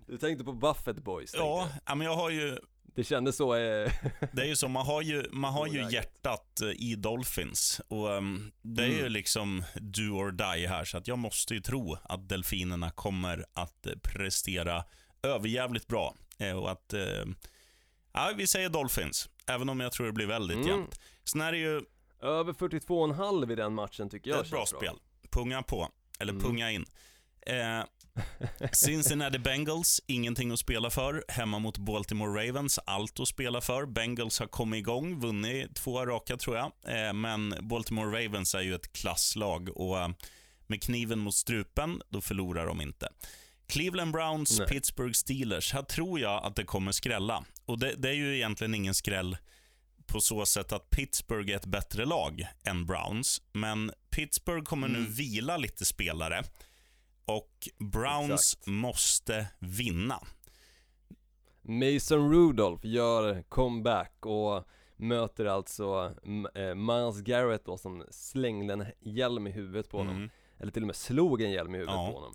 [0.06, 1.38] Du tänkte på Buffett Boys ja,
[1.68, 1.68] jag.
[1.86, 2.58] ja, men jag har ju,
[2.94, 3.92] Det kändes så eh,
[4.32, 8.12] det är ju så, man har ju, man har ju hjärtat eh, i Dolphins och
[8.14, 9.12] ehm, det är ju Mm.
[9.12, 13.86] liksom do or die här, så att jag måste ju tro att delfinerna kommer att
[13.86, 14.84] eh, prestera
[15.22, 17.24] överjävligt bra eh, och att, eh,
[18.12, 20.68] ja, vi säger Dolphins, även om jag tror det blir väldigt Mm.
[20.68, 21.00] jämnt.
[21.24, 21.80] Sen är det ju
[22.20, 24.96] över 42,5 i den matchen tycker Det jag är ett bra spel.
[25.30, 25.88] Punga på,
[26.20, 26.44] eller Mm.
[26.44, 26.84] punga in.
[27.46, 27.82] Eh,
[28.72, 31.24] Cincinnati Bengals, ingenting att spela för.
[31.28, 33.86] Hemma mot Baltimore Ravens, allt att spela för.
[33.86, 36.72] Bengals har kommit igång, vunnit två raka tror jag.
[37.06, 40.08] Eh, men Baltimore Ravens är ju ett klasslag och eh,
[40.66, 43.08] med kniven mot strupen, då förlorar de inte.
[43.72, 44.68] Cleveland Browns, Nej.
[44.68, 45.72] Pittsburgh Steelers.
[45.72, 47.44] Här tror jag att det kommer skrälla.
[47.66, 49.36] Och det, det är ju egentligen ingen skräll
[50.06, 53.42] på så sätt att Pittsburgh är ett bättre lag än Browns.
[53.52, 55.12] Men Pittsburgh kommer nu Mm.
[55.12, 56.42] vila lite spelare
[57.24, 58.66] och Browns Exakt.
[58.66, 60.20] måste vinna.
[61.62, 66.14] Mason Rudolph gör comeback och möter alltså
[66.54, 70.30] eh, Miles Garrett då som slängde en hjälm i huvudet på honom Mm.
[70.58, 72.06] Eller till och med slog en hjälm i huvudet Ja.
[72.10, 72.34] på honom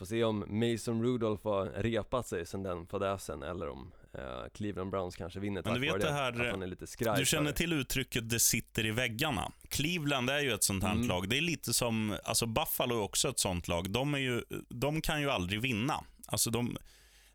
[0.00, 4.20] Får se om Mason Rudolph har repat sig sen den fadäsen eller om eh,
[4.54, 7.18] Cleveland Browns kanske vinner Men du tack vet det här, Att han är lite skraj
[7.18, 9.52] Du känner till uttrycket det sitter i väggarna.
[9.68, 11.08] Cleveland är ju ett sånt här Mm.
[11.08, 11.28] lag.
[11.28, 13.90] Det är lite som, alltså Buffalo är också ett sånt lag.
[13.90, 16.04] De, är ju, de kan ju aldrig vinna.
[16.26, 16.76] Alltså de,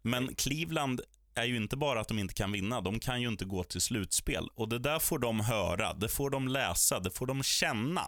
[0.01, 1.01] men Cleveland
[1.35, 3.81] är ju inte bara att de inte kan vinna, de kan ju inte gå till
[3.81, 4.47] slutspel.
[4.55, 8.01] Och det där får de höra, det får de läsa, det får de känna.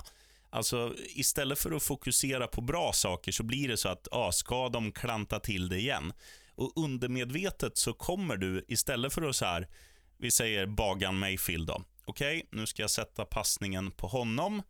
[0.50, 4.70] Alltså istället för att fokusera på bra saker så blir det så att, ja, ska
[4.70, 6.14] de klanta till det igen?
[6.56, 9.68] Och undermedvetet så kommer du, istället för att så här,
[10.18, 11.84] vi säger Bagan Mayfield då.
[12.06, 14.62] Okej, nu ska jag sätta passningen på honom.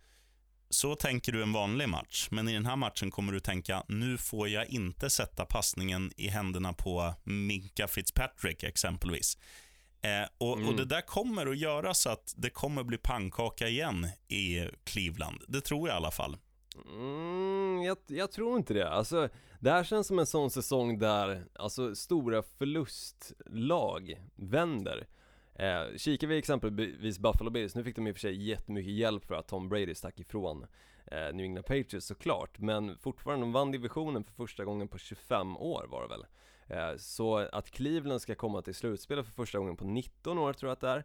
[0.70, 4.18] Så tänker du en vanlig match, men i den här matchen kommer du tänka, nu
[4.18, 9.38] får jag inte sätta passningen i händerna på Minka Fitzpatrick exempelvis.
[10.08, 10.76] Eh, och, och Mm.
[10.76, 15.44] Det där kommer att göra så att det kommer bli pannkaka igen i Cleveland.
[15.48, 16.38] Det tror jag i alla fall.
[16.86, 18.90] Mm, jag, jag tror inte det.
[18.90, 19.30] Alltså,
[19.60, 25.08] det här känns som en sån säsong där, alltså stora förlustlag vänder.
[25.56, 29.26] Eh, kikar vi exempelvis Buffalo Bills, nu fick de i och för sig jättemycket hjälp
[29.26, 30.66] för att Tom Brady stack ifrån
[31.12, 35.58] eh, New England Patriots såklart, men fortfarande, de vann divisionen för första gången på 25
[35.58, 36.26] år var det väl.
[36.68, 40.70] Eh, så att Cleveland ska komma till slutspel för första gången på 19 år tror
[40.70, 41.04] jag att det är,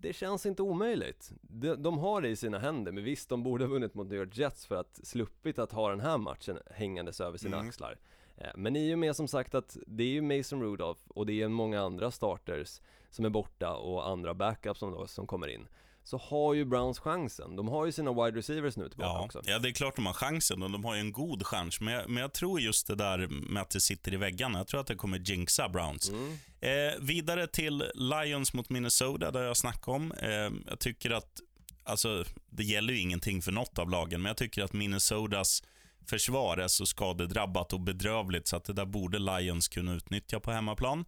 [0.00, 1.32] det känns inte omöjligt.
[1.40, 4.18] De, de, har det i sina händer, men visst, de borde ha vunnit mot New
[4.18, 7.68] York Jets för att sluppit att ha den här matchen hängandes över sina mm.
[7.68, 7.98] axlar.
[8.36, 11.42] Eh, men i och med som sagt att det är ju Mason Rudolph och det
[11.42, 12.80] är många andra starters
[13.10, 15.68] som är borta och andra backups som, då, som kommer in
[16.08, 17.56] så har ju Browns chansen.
[17.56, 19.42] De har ju sina wide receivers nu tillbaka ja, också.
[19.44, 21.80] Ja, det är klart de har chansen och de har ju en god chans.
[21.80, 24.66] Men jag, men jag tror just det där med att det sitter i väggarna, jag
[24.66, 26.10] tror att det kommer jinxa Browns.
[26.10, 26.38] Mm.
[26.60, 30.12] Eh, vidare till Lions mot Minnesota, där jag snackade om.
[30.12, 31.40] Eh, jag tycker att,
[31.84, 35.62] alltså, det gäller ju ingenting för något av lagen, men jag tycker att Minnesotas
[36.06, 40.52] försvar är så skadedrabbat och bedrövligt så att det där borde Lions kunna utnyttja på
[40.52, 41.04] hemmaplan.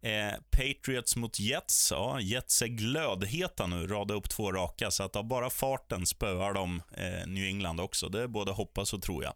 [0.00, 1.90] Eh, Patriots mot Jets.
[1.90, 6.52] Ja, Jets är glödheta nu, rada upp två raka, så att av bara farten spöar
[6.52, 8.08] de eh, New England också.
[8.08, 9.34] Det är både hoppas och tror jag.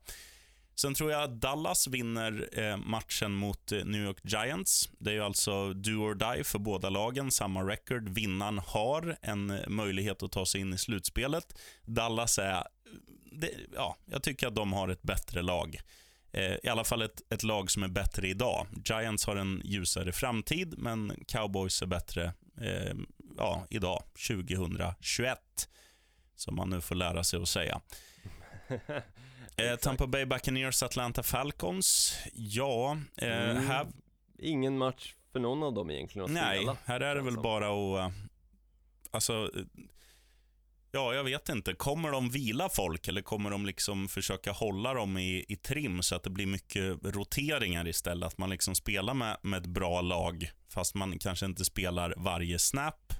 [0.75, 4.91] Sen tror jag att Dallas vinner eh, matchen mot eh, New York Giants.
[4.99, 8.09] Det är ju alltså do or die för båda lagen, samma record.
[8.09, 11.59] Vinnaren har en eh, möjlighet att ta sig in i slutspelet.
[11.85, 12.63] Dallas är, eh,
[13.33, 15.81] det, ja, jag tycker att de har ett bättre lag.
[16.33, 18.67] Eh, I alla fall ett, ett lag som är bättre idag.
[18.85, 22.95] Giants har en ljusare framtid, men Cowboys är bättre eh,
[23.37, 25.39] ja, idag, 2021.
[26.35, 27.81] Som man nu får lära sig att säga.
[29.57, 32.19] eh, Tampa Bay Buccaneers, Atlanta Falcons.
[32.33, 33.67] Ja, eh, mm.
[33.67, 33.87] här...
[34.39, 36.77] Ingen match för någon av dem egentligen att Nej, spela.
[36.85, 38.13] här är det väl bara att...
[39.11, 39.51] Alltså,
[40.95, 41.75] Ja, jag vet inte.
[41.75, 46.15] Kommer de vila folk eller kommer de liksom försöka hålla dem i, i trim så
[46.15, 48.27] att det blir mycket roteringar istället?
[48.27, 52.59] Att man liksom spelar med, med ett bra lag fast man kanske inte spelar varje
[52.59, 53.13] snap.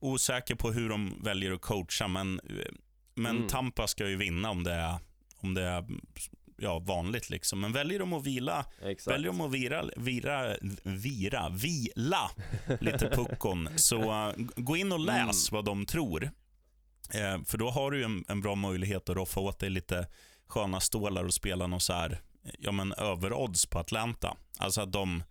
[0.00, 2.40] Osäker på hur de väljer att coacha, men,
[3.14, 3.48] men mm.
[3.48, 4.98] Tampa ska ju vinna om det är,
[5.36, 5.84] om det är
[6.56, 7.30] ja, vanligt.
[7.30, 7.60] Liksom.
[7.60, 9.14] Men väljer de att vila, Exakt.
[9.14, 12.30] väljer de att vira, vira, vira, vila
[12.80, 15.56] lite puckon, så uh, gå in och läs mm.
[15.56, 16.30] vad de tror.
[17.14, 20.06] Eh, för då har du en, en, bra möjlighet att roffa åt dig lite
[20.46, 22.22] sköna stålar och spela något så här,
[22.58, 24.36] ja men överodds på Atlanta.
[24.58, 25.22] Alltså att de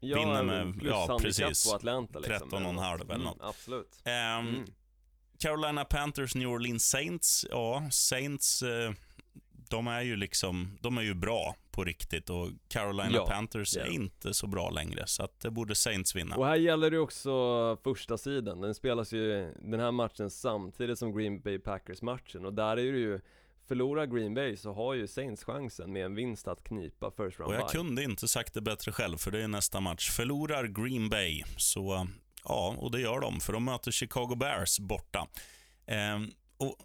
[0.00, 2.50] ja, vinner med, ja precis, på Atlanta liksom.
[2.50, 3.38] 13,5 eller mm, något.
[3.40, 4.00] Absolut.
[4.04, 4.64] Eh, mm.
[5.38, 7.46] Carolina Panthers, New Orleans Saints.
[7.50, 8.92] Ja, Saints, eh,
[9.72, 13.90] de är ju liksom, de är ju bra på riktigt och Carolina ja, Panthers är
[13.90, 16.36] inte så bra längre, så att det borde Saints vinna.
[16.36, 17.32] Och här gäller det också
[17.84, 18.60] första sidan.
[18.60, 22.98] Den spelas ju, den här matchen samtidigt som Green Bay Packers-matchen och där är det
[22.98, 23.20] ju
[23.68, 27.54] Förlorar Green Bay så har ju Saints chansen med en vinst att knipa first round
[27.54, 27.72] Och jag by.
[27.72, 30.10] kunde inte sagt det bättre själv, för det är nästa match.
[30.10, 32.08] Förlorar Green Bay, så
[32.44, 35.28] ja, och det gör de, för de möter Chicago Bears borta.
[35.86, 36.76] Ehm, och,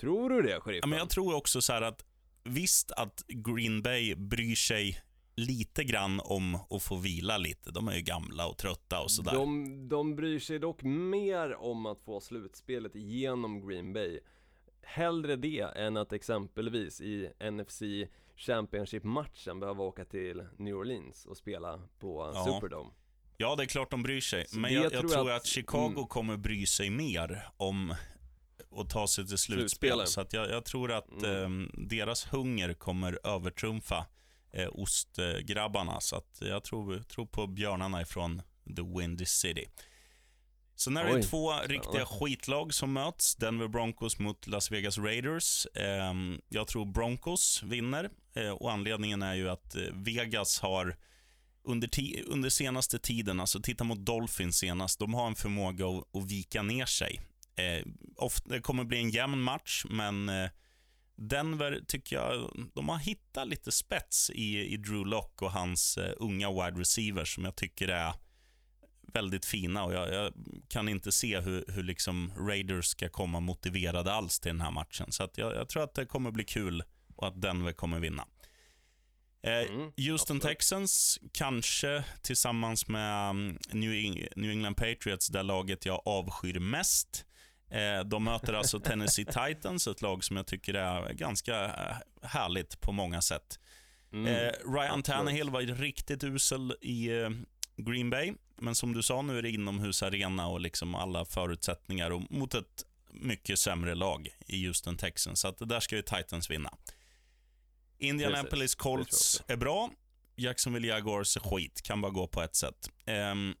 [0.00, 0.80] tror du det, sheriffen?
[0.82, 2.04] Ja, men jag tror också så att
[2.48, 5.00] visst att Green Bay bryr sig
[5.38, 7.70] lite grann om att få vila lite.
[7.70, 9.32] De är ju gamla och trötta och sådär.
[9.32, 14.20] De, de bryr sig dock mer om att få slutspelet genom Green Bay.
[14.82, 17.82] Hellre det än att exempelvis i NFC
[18.36, 22.44] Championship-matchen behöva åka till New Orleans och spela på ja.
[22.44, 22.90] Superdome.
[23.36, 24.48] Ja, det är klart de bryr sig.
[24.48, 26.06] Så Men jag, jag, tror, att, att Chicago mm.
[26.06, 27.94] kommer bry sig mer om
[28.78, 30.06] och ta sig till slutspel.
[30.06, 31.62] Så att jag, jag tror att mm.
[31.62, 34.06] eh, deras hunger kommer övertrumfa
[34.52, 36.00] eh, ostgrabbarna.
[36.00, 38.42] Så att jag tror, tror på björnarna ifrån
[38.76, 39.66] The Windy City.
[40.76, 43.36] Sen är det Oj, två riktiga skitlag som möts.
[43.36, 45.66] Denver Broncos mot Las Vegas Raiders.
[45.66, 46.14] Eh,
[46.48, 50.96] jag tror Broncos vinner eh, och anledningen är ju att eh, Vegas har
[51.64, 51.90] under,
[52.26, 56.62] under senaste tiden, alltså titta mot Dolphins senast, de har en förmåga att, att vika
[56.62, 57.20] ner sig.
[57.58, 57.82] Eh,
[58.16, 60.50] ofta, det kommer bli en jämn match, men eh,
[61.16, 66.12] Denver tycker jag, de har hittat lite spets i, i Drew Lock och hans eh,
[66.16, 68.12] unga wide receivers som jag tycker är
[69.12, 70.32] väldigt fina och jag, jag
[70.68, 75.12] kan inte se hur, hur liksom Raiders ska komma motiverade alls till den här matchen.
[75.12, 76.82] Så jag, jag, tror att det kommer bli kul
[77.16, 78.26] och att Denver kommer vinna.
[79.42, 80.42] Eh, mm, Houston absolut.
[80.42, 83.36] Texans, kanske tillsammans med
[83.72, 83.90] New,
[84.36, 87.24] New England Patriots, det laget jag avskyr mest.
[87.70, 92.80] Eh, de möter alltså Tennessee Titans, ett lag som jag tycker är ganska eh, härligt
[92.80, 93.58] på många sätt.
[94.12, 97.10] Mm, eh, Ryan Tannehill var riktigt usel i
[97.76, 102.30] Green Bay, men som du sa, nu är det inomhusarena och liksom alla förutsättningar och
[102.30, 106.74] mot ett mycket sämre lag i Houston Texans, så att där ska ju Titans vinna.
[107.98, 109.90] Indianapolis Colts är bra.
[110.36, 111.82] Jacksonville Jaguars är skit.
[111.82, 112.90] Kan bara gå på ett sätt.
[113.06, 113.54] Ehm,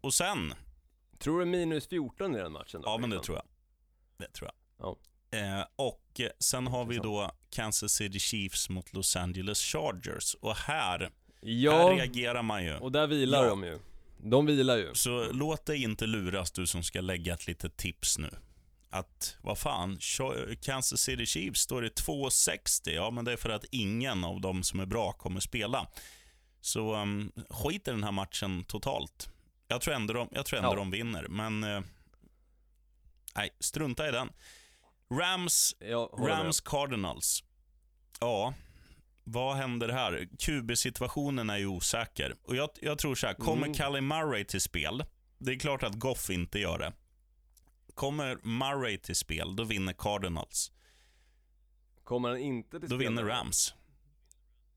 [0.00, 0.54] och sen,
[1.18, 2.88] Tror du minus 14 i den matchen då?
[2.88, 3.24] ja men det liksom?
[3.26, 3.44] tror jag.
[4.20, 4.86] Det tror jag.
[4.86, 4.96] Ja.
[5.38, 10.34] Eh, och sen har vi då Kansas City Chiefs mot Los Angeles Chargers.
[10.34, 11.10] Och här, här
[11.40, 12.76] Ja, reagerar man ju.
[12.76, 13.48] och där vilar Ja.
[13.50, 13.78] de ju.
[14.22, 14.94] De vilar ju.
[14.94, 18.30] Så låt dig inte luras du som ska lägga ett litet tips nu.
[18.90, 19.98] Att, vad fan,
[20.62, 22.90] Kansas City Chiefs står i 2,60.
[22.90, 25.86] Ja, men det är för att ingen av dem som är bra kommer spela.
[26.60, 29.28] Så um, skit i den här matchen totalt.
[29.68, 30.74] Jag tror ändå de, jag tror ändå Ja.
[30.76, 31.64] de vinner, men...
[31.64, 31.80] eh,
[33.40, 34.32] nej, strunta i den.
[35.20, 35.76] Rams.
[36.18, 37.44] Rams Cardinals.
[38.20, 38.54] Ja,
[39.24, 40.28] vad händer här?
[40.38, 42.36] QB-situationen är ju osäker.
[42.42, 43.74] Och jag, jag tror så här, kommer Mm.
[43.74, 45.04] Kalle Murray till spel?
[45.38, 46.92] Det är klart att Goff inte gör det.
[47.94, 50.72] Kommer Murray till spel, då vinner Cardinals.
[52.04, 53.28] Kommer han inte till Då spel vinner då?
[53.28, 53.74] Rams.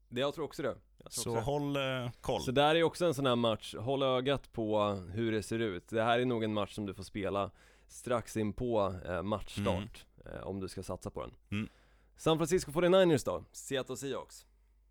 [0.09, 0.73] Det, jag tror också det.
[0.73, 2.41] Tror Så också håll eh, koll.
[2.41, 5.87] Så där är också en sån här match, håll ögat på hur det ser ut.
[5.87, 7.51] Det här är nog en match som du får spela
[7.93, 11.31] strax in på eh, matchstart, eh, om du ska satsa på den.
[11.51, 11.69] Mm.
[12.17, 13.43] San Francisco 49ers då?
[13.51, 14.45] Seattle Seahawks?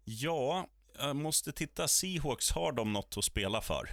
[0.04, 0.66] Ja,
[0.98, 1.88] jag måste titta.
[1.88, 3.88] Seahawks, har de något att spela för?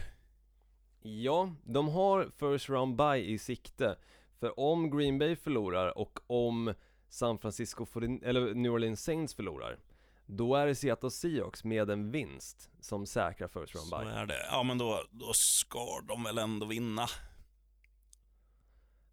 [1.01, 3.95] Ja, de har first round bye i sikte.
[4.39, 6.74] För om Green Bay förlorar och om
[7.10, 9.78] San Francisco, 40 eller New Orleans Saints förlorar,
[10.26, 14.10] då är det Seattle Seahawks med en vinst som säkrar first round Så bye.
[14.10, 14.47] är det.
[14.51, 17.07] Ja, men då, då ska de väl ändå vinna.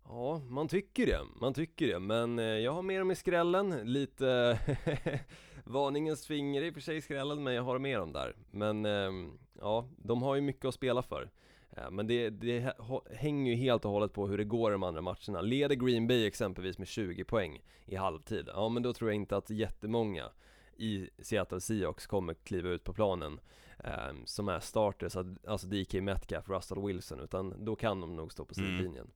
[0.09, 3.71] Ja, man tycker det, man tycker det, men eh, jag har med dem i skrällen,
[3.93, 4.59] lite
[5.65, 8.37] varningens finger i och för sig i skrällen, men jag har med dem där.
[8.51, 11.31] Men ehm, ja, de har ju mycket att spela för.
[11.71, 14.73] Eh, Men det, det hä- hänger ju helt och hållet på hur det går i
[14.73, 15.41] de andra matcherna.
[15.41, 19.37] Leder Green Bay exempelvis med 20 poäng i halvtid, ja men då tror jag inte
[19.37, 20.31] att jättemånga
[20.77, 23.41] i Seattle Seahawks kommer kliva ut på planen
[23.85, 28.45] eh, som är starters, alltså DK Metcalf, Russell Wilson, utan då kan de nog stå
[28.45, 29.07] på Mm.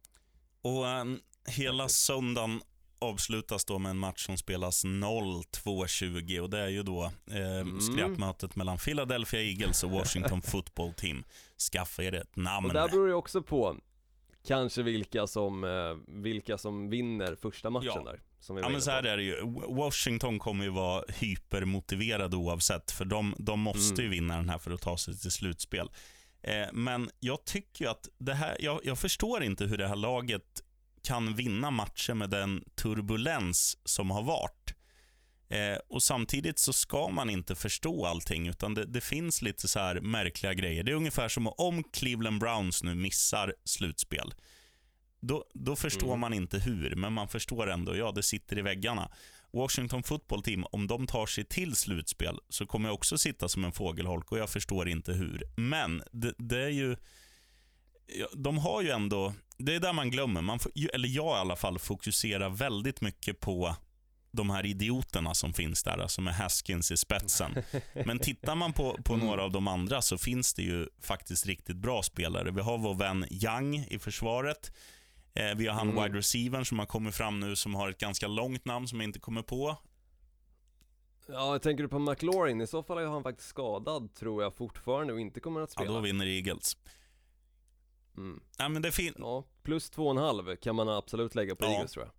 [0.62, 1.04] Och eh,
[1.48, 2.60] hela söndagen
[2.98, 7.80] avslutas då med en match som spelas 0-2-20 och det är ju då eh, Mm.
[7.80, 11.24] skräpmötet mellan Philadelphia Eagles och Washington Football Team.
[11.72, 12.66] Skaffa er ett namn.
[12.66, 13.76] Och där beror det också på
[14.46, 15.70] kanske vilka som, eh,
[16.22, 18.02] vilka som vinner första matchen Ja.
[18.04, 18.20] där.
[18.40, 19.08] Som Ja men så här på.
[19.08, 19.36] är det ju.
[19.68, 24.10] Washington kommer ju vara hypermotiverade oavsett, för de, de måste ju Mm.
[24.10, 25.90] vinna den här för att ta sig till slutspel.
[26.42, 30.62] Eh, men jag tycker att det här, jag, jag förstår inte hur det här laget
[31.02, 34.74] kan vinna matcher med den turbulens som har varit.
[35.48, 39.78] Eh, och samtidigt så ska man inte förstå allting, utan det, det finns lite så
[39.80, 40.82] här märkliga grejer.
[40.84, 44.34] Det är ungefär som om Cleveland Browns nu missar slutspel.
[45.20, 46.20] Då, då förstår Mm.
[46.20, 49.10] man inte hur, men man förstår ändå, ja, det sitter i väggarna.
[49.52, 53.64] Washington Football Team, om de tar sig till slutspel så kommer jag också sitta som
[53.64, 55.42] en fågelholk och jag förstår inte hur.
[55.56, 56.96] Men det, det är ju...
[58.36, 59.34] De har ju ändå...
[59.58, 63.40] Det är där man glömmer, man, får- eller jag i alla fall, fokuserar väldigt mycket
[63.40, 63.76] på
[64.32, 67.54] de här idioterna som finns där, alltså med Haskins i spetsen.
[68.06, 69.26] Men tittar man på, på Mm.
[69.26, 72.50] några av de andra så finns det ju faktiskt riktigt bra spelare.
[72.50, 74.72] Vi har vår vän Young i försvaret.
[75.34, 76.02] Eh, vi har han Mm.
[76.04, 79.08] wide receivern som har kommit fram nu som har ett ganska långt namn som jag
[79.08, 79.76] inte kommer på.
[81.26, 82.60] Ja, tänker du på McLaurin?
[82.60, 85.80] I så fall är han faktiskt skadad tror jag fortfarande och inte kommer att Ja,
[85.82, 85.92] spela.
[85.94, 86.76] då vinner Eagles.
[88.16, 88.42] mm.
[88.58, 91.64] Ja, men det fin- ja, plus två och en halv kan man absolut lägga på
[91.64, 91.70] Ja.
[91.72, 92.14] Eagles tror jag.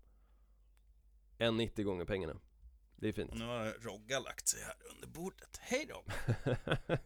[1.48, 2.34] En 90 gånger pengarna.
[2.96, 3.32] Det är fint.
[3.32, 5.58] Och nu har Rogga lagt sig här under bordet.
[5.62, 6.04] Hej då!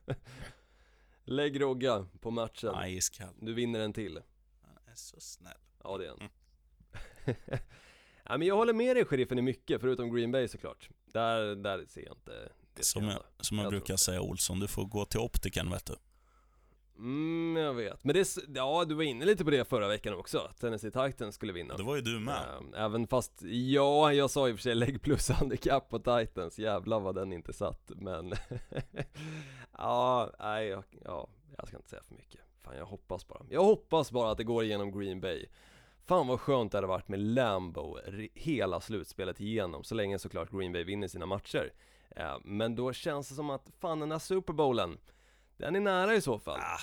[1.24, 2.74] Lägg Rogga på matchen.
[3.20, 3.26] Ja.
[3.42, 4.22] Du vinner en till.
[4.64, 5.54] Han är så snäll.
[5.86, 6.18] Ja, det är en.
[6.20, 7.38] Mm.
[8.26, 10.90] ja, men jag håller med dig sheriffen i mycket, förutom Green Bay såklart.
[11.06, 14.68] Där, där ser jag inte det Som jag, som jag, Jag brukar säga Olsson, du
[14.68, 15.96] får gå till optiken vet du.
[16.98, 18.04] Mm, jag vet.
[18.04, 21.36] Men det, ja du var inne lite på det förra veckan också, att Tennessee Titans
[21.36, 21.78] skulle vinna.
[21.78, 22.42] Det var ju du med.
[22.58, 26.60] Ehm, Även fast, ja, jag sa i och för sig lägg plus handikapp på Titans,
[26.60, 28.34] jävlar vad den inte satt, men
[29.78, 31.28] Ja, nej, ja,
[31.58, 32.42] jag ska inte säga för mycket.
[32.62, 33.42] Fan, jag hoppas bara.
[33.50, 35.46] Jag hoppas bara att det går igenom Green Bay.
[36.06, 37.98] Fan vad skönt det hade varit med Lambo
[38.34, 41.74] hela slutspelet igenom, så länge såklart Green Bay vinner sina matcher.
[42.10, 44.98] Eh, men då känns det som att, fan den här Super Bowlen,
[45.58, 46.60] den är nära i så fall.
[46.60, 46.80] Ah,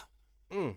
[0.56, 0.74] Mm.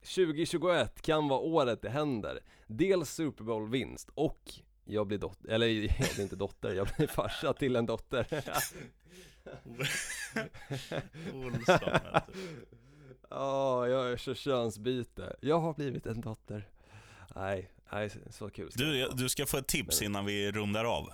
[0.00, 2.40] 2021 kan vara året det händer.
[2.66, 4.52] Dels Super Bowl vinst och
[4.84, 5.66] jag blir dotter, eller
[6.00, 8.26] jag blir inte dotter, jag blir farsa till en dotter.
[11.34, 11.90] Olsson.
[13.30, 15.36] Ja, jag är så könsbyte.
[15.40, 16.68] Jag har blivit en dotter.
[17.34, 21.06] Nej, Nej, så kul ska Du, du ska få ett tips innan vi rundar av.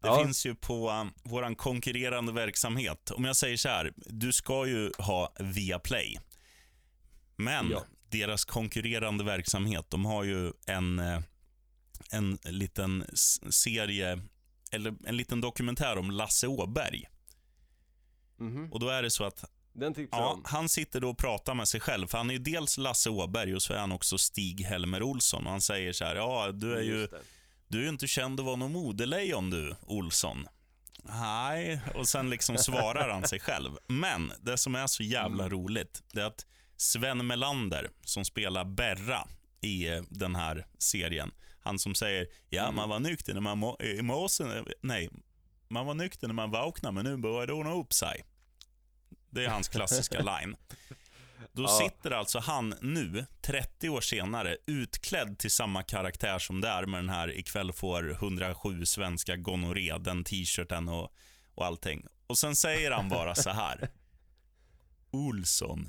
[0.00, 0.22] Det Ja.
[0.24, 3.10] finns ju på um, våran konkurrerande verksamhet.
[3.10, 6.18] Om jag säger så här, du ska ju ha Viaplay.
[7.36, 7.82] Men Ja.
[8.08, 11.20] deras konkurrerande verksamhet, de har ju en, eh,
[12.10, 13.04] en liten
[13.50, 14.22] serie,
[14.70, 17.04] eller en liten dokumentär om Lasse Åberg.
[18.36, 18.72] Mhm.
[18.72, 19.44] Och då är det så att
[19.74, 20.42] Den tipsar Ja, om.
[20.46, 22.06] han sitter då och pratar med sig själv.
[22.06, 25.44] För han är ju dels Lasse Åberg och så är han också Stig-Helmer Olsson.
[25.46, 27.08] Och han säger så här, ja du är ju,
[27.68, 30.46] du är ju inte känd att vara någon modelejon du, Olsson.
[31.02, 33.70] Nej, och sen liksom svarar han sig själv.
[33.86, 36.46] Men det som är så jävla roligt, det är att
[36.76, 39.28] Sven Melander, som spelar Berra
[39.60, 43.76] i eh, den här serien, han som säger, ja man var nykter när man må-
[43.80, 44.44] i morse,
[44.80, 45.10] nej,
[45.68, 48.24] man var nykter när man vaknade, men nu börjar det ordna upp sig.
[49.34, 50.56] Det är hans klassiska line.
[51.52, 51.68] Då Ja.
[51.68, 57.08] sitter alltså han nu, 30 år senare, utklädd till samma karaktär som där med den
[57.08, 61.12] här ikväll får 107 svenska gonorré, den t-shirten och,
[61.54, 62.06] och allting.
[62.26, 63.88] Och sen säger han bara så här.
[65.10, 65.88] Olsson,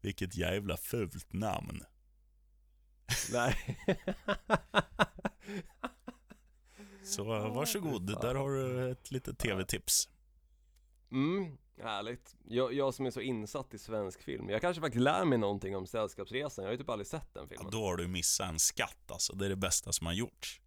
[0.00, 1.84] vilket jävla fult namn.
[3.32, 3.78] Nej.
[7.04, 10.08] Så varsågod, där har du ett litet tv-tips.
[11.12, 12.36] Mm, härligt.
[12.48, 15.76] Jag, jag som är så insatt i svensk film, jag kanske faktiskt lär mig någonting
[15.76, 17.70] om Sällskapsresan, jag har ju typ aldrig sett den Ja, filmen.
[17.72, 20.60] då har du missat en skatt alltså, det är det bästa som har gjorts.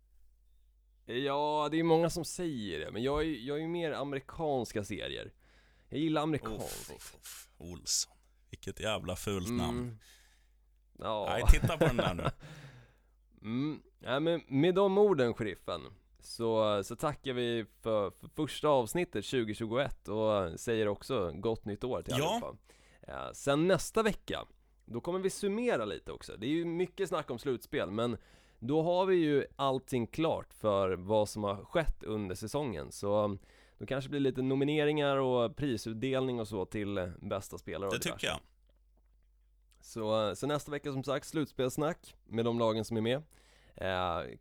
[1.05, 5.33] Ja, det är många som säger det, men jag är, jag är mer amerikanska serier.
[5.89, 6.91] Jag gillar amerikanskt.
[6.95, 7.49] Uff, uff.
[7.57, 8.13] Olsson,
[8.49, 9.79] vilket jävla fult namn.
[9.79, 9.97] Mm.
[10.99, 11.25] Ja.
[11.29, 12.23] Nej, titta på den där nu.
[13.41, 13.81] Mm.
[13.99, 15.81] Ja, men med de orden, sheriffen,
[16.25, 22.01] så, så tackar vi för, för första avsnittet 2021 och säger också gott nytt år
[22.01, 22.29] till Ja.
[22.35, 22.57] allihopa.
[23.07, 24.45] Ja, sen nästa vecka,
[24.85, 26.37] då kommer vi summera lite också.
[26.37, 28.17] Det är ju mycket snack om slutspel, men
[28.59, 32.91] då har vi ju allting klart för vad som har skett under säsongen.
[32.91, 33.37] Så
[33.77, 38.39] då kanske blir lite nomineringar och prisutdelning och så till bästa spelare Det tycker jag.
[39.81, 43.21] Så, så nästa vecka som sagt, slutspelssnack med de lagen som är med.
[43.75, 44.37] Eh,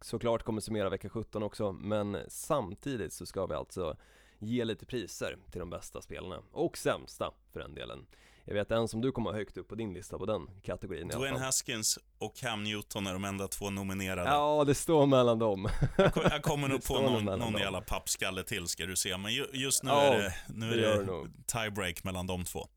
[0.00, 3.96] såklart kommer summera vecka 17 också, men samtidigt så ska vi alltså
[4.38, 8.06] ge lite priser till de bästa spelarna, och sämsta för den delen.
[8.48, 11.08] Jag vet en som du kommer ha högt upp på din lista på den kategorin
[11.08, 11.38] Dwayne.
[11.38, 14.30] Haskins och Cam Newton är de enda två nominerade.
[14.30, 15.68] Ja, det står mellan dem.
[15.96, 17.54] Jag Jag kommer nog på någon, någon dem.
[17.60, 20.76] jävla pappskalle till ska du se, men ju, just nu Ja, är det, nu är
[20.76, 22.68] det gör det tiebreak mellan de två.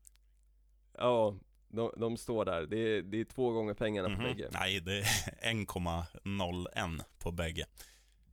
[0.98, 1.34] Ja,
[1.70, 2.66] de, de står där.
[2.66, 4.24] Det är, det är två gånger pengarna på Mhm.
[4.24, 4.48] bägge.
[4.52, 5.04] Nej, det är
[5.52, 7.66] 1,01 på bägge.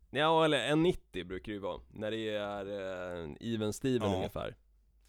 [0.09, 2.65] Ja, eller en 90 brukar det ju vara, när det är
[3.23, 4.15] eh, even Steven Ja.
[4.17, 4.55] ungefär.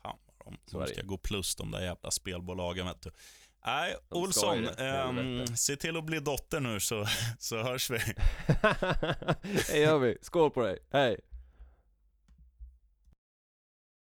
[0.02, 3.10] Fan vad de, de ska gå plus de där jävla spelbolagen vet du.
[3.66, 7.04] Nej, Olsson, det, ehm, se till att bli dotter nu så,
[7.38, 7.98] så hörs vi.
[9.72, 10.16] det gör vi.
[10.22, 10.78] Skål på dig.
[10.92, 11.20] Hej!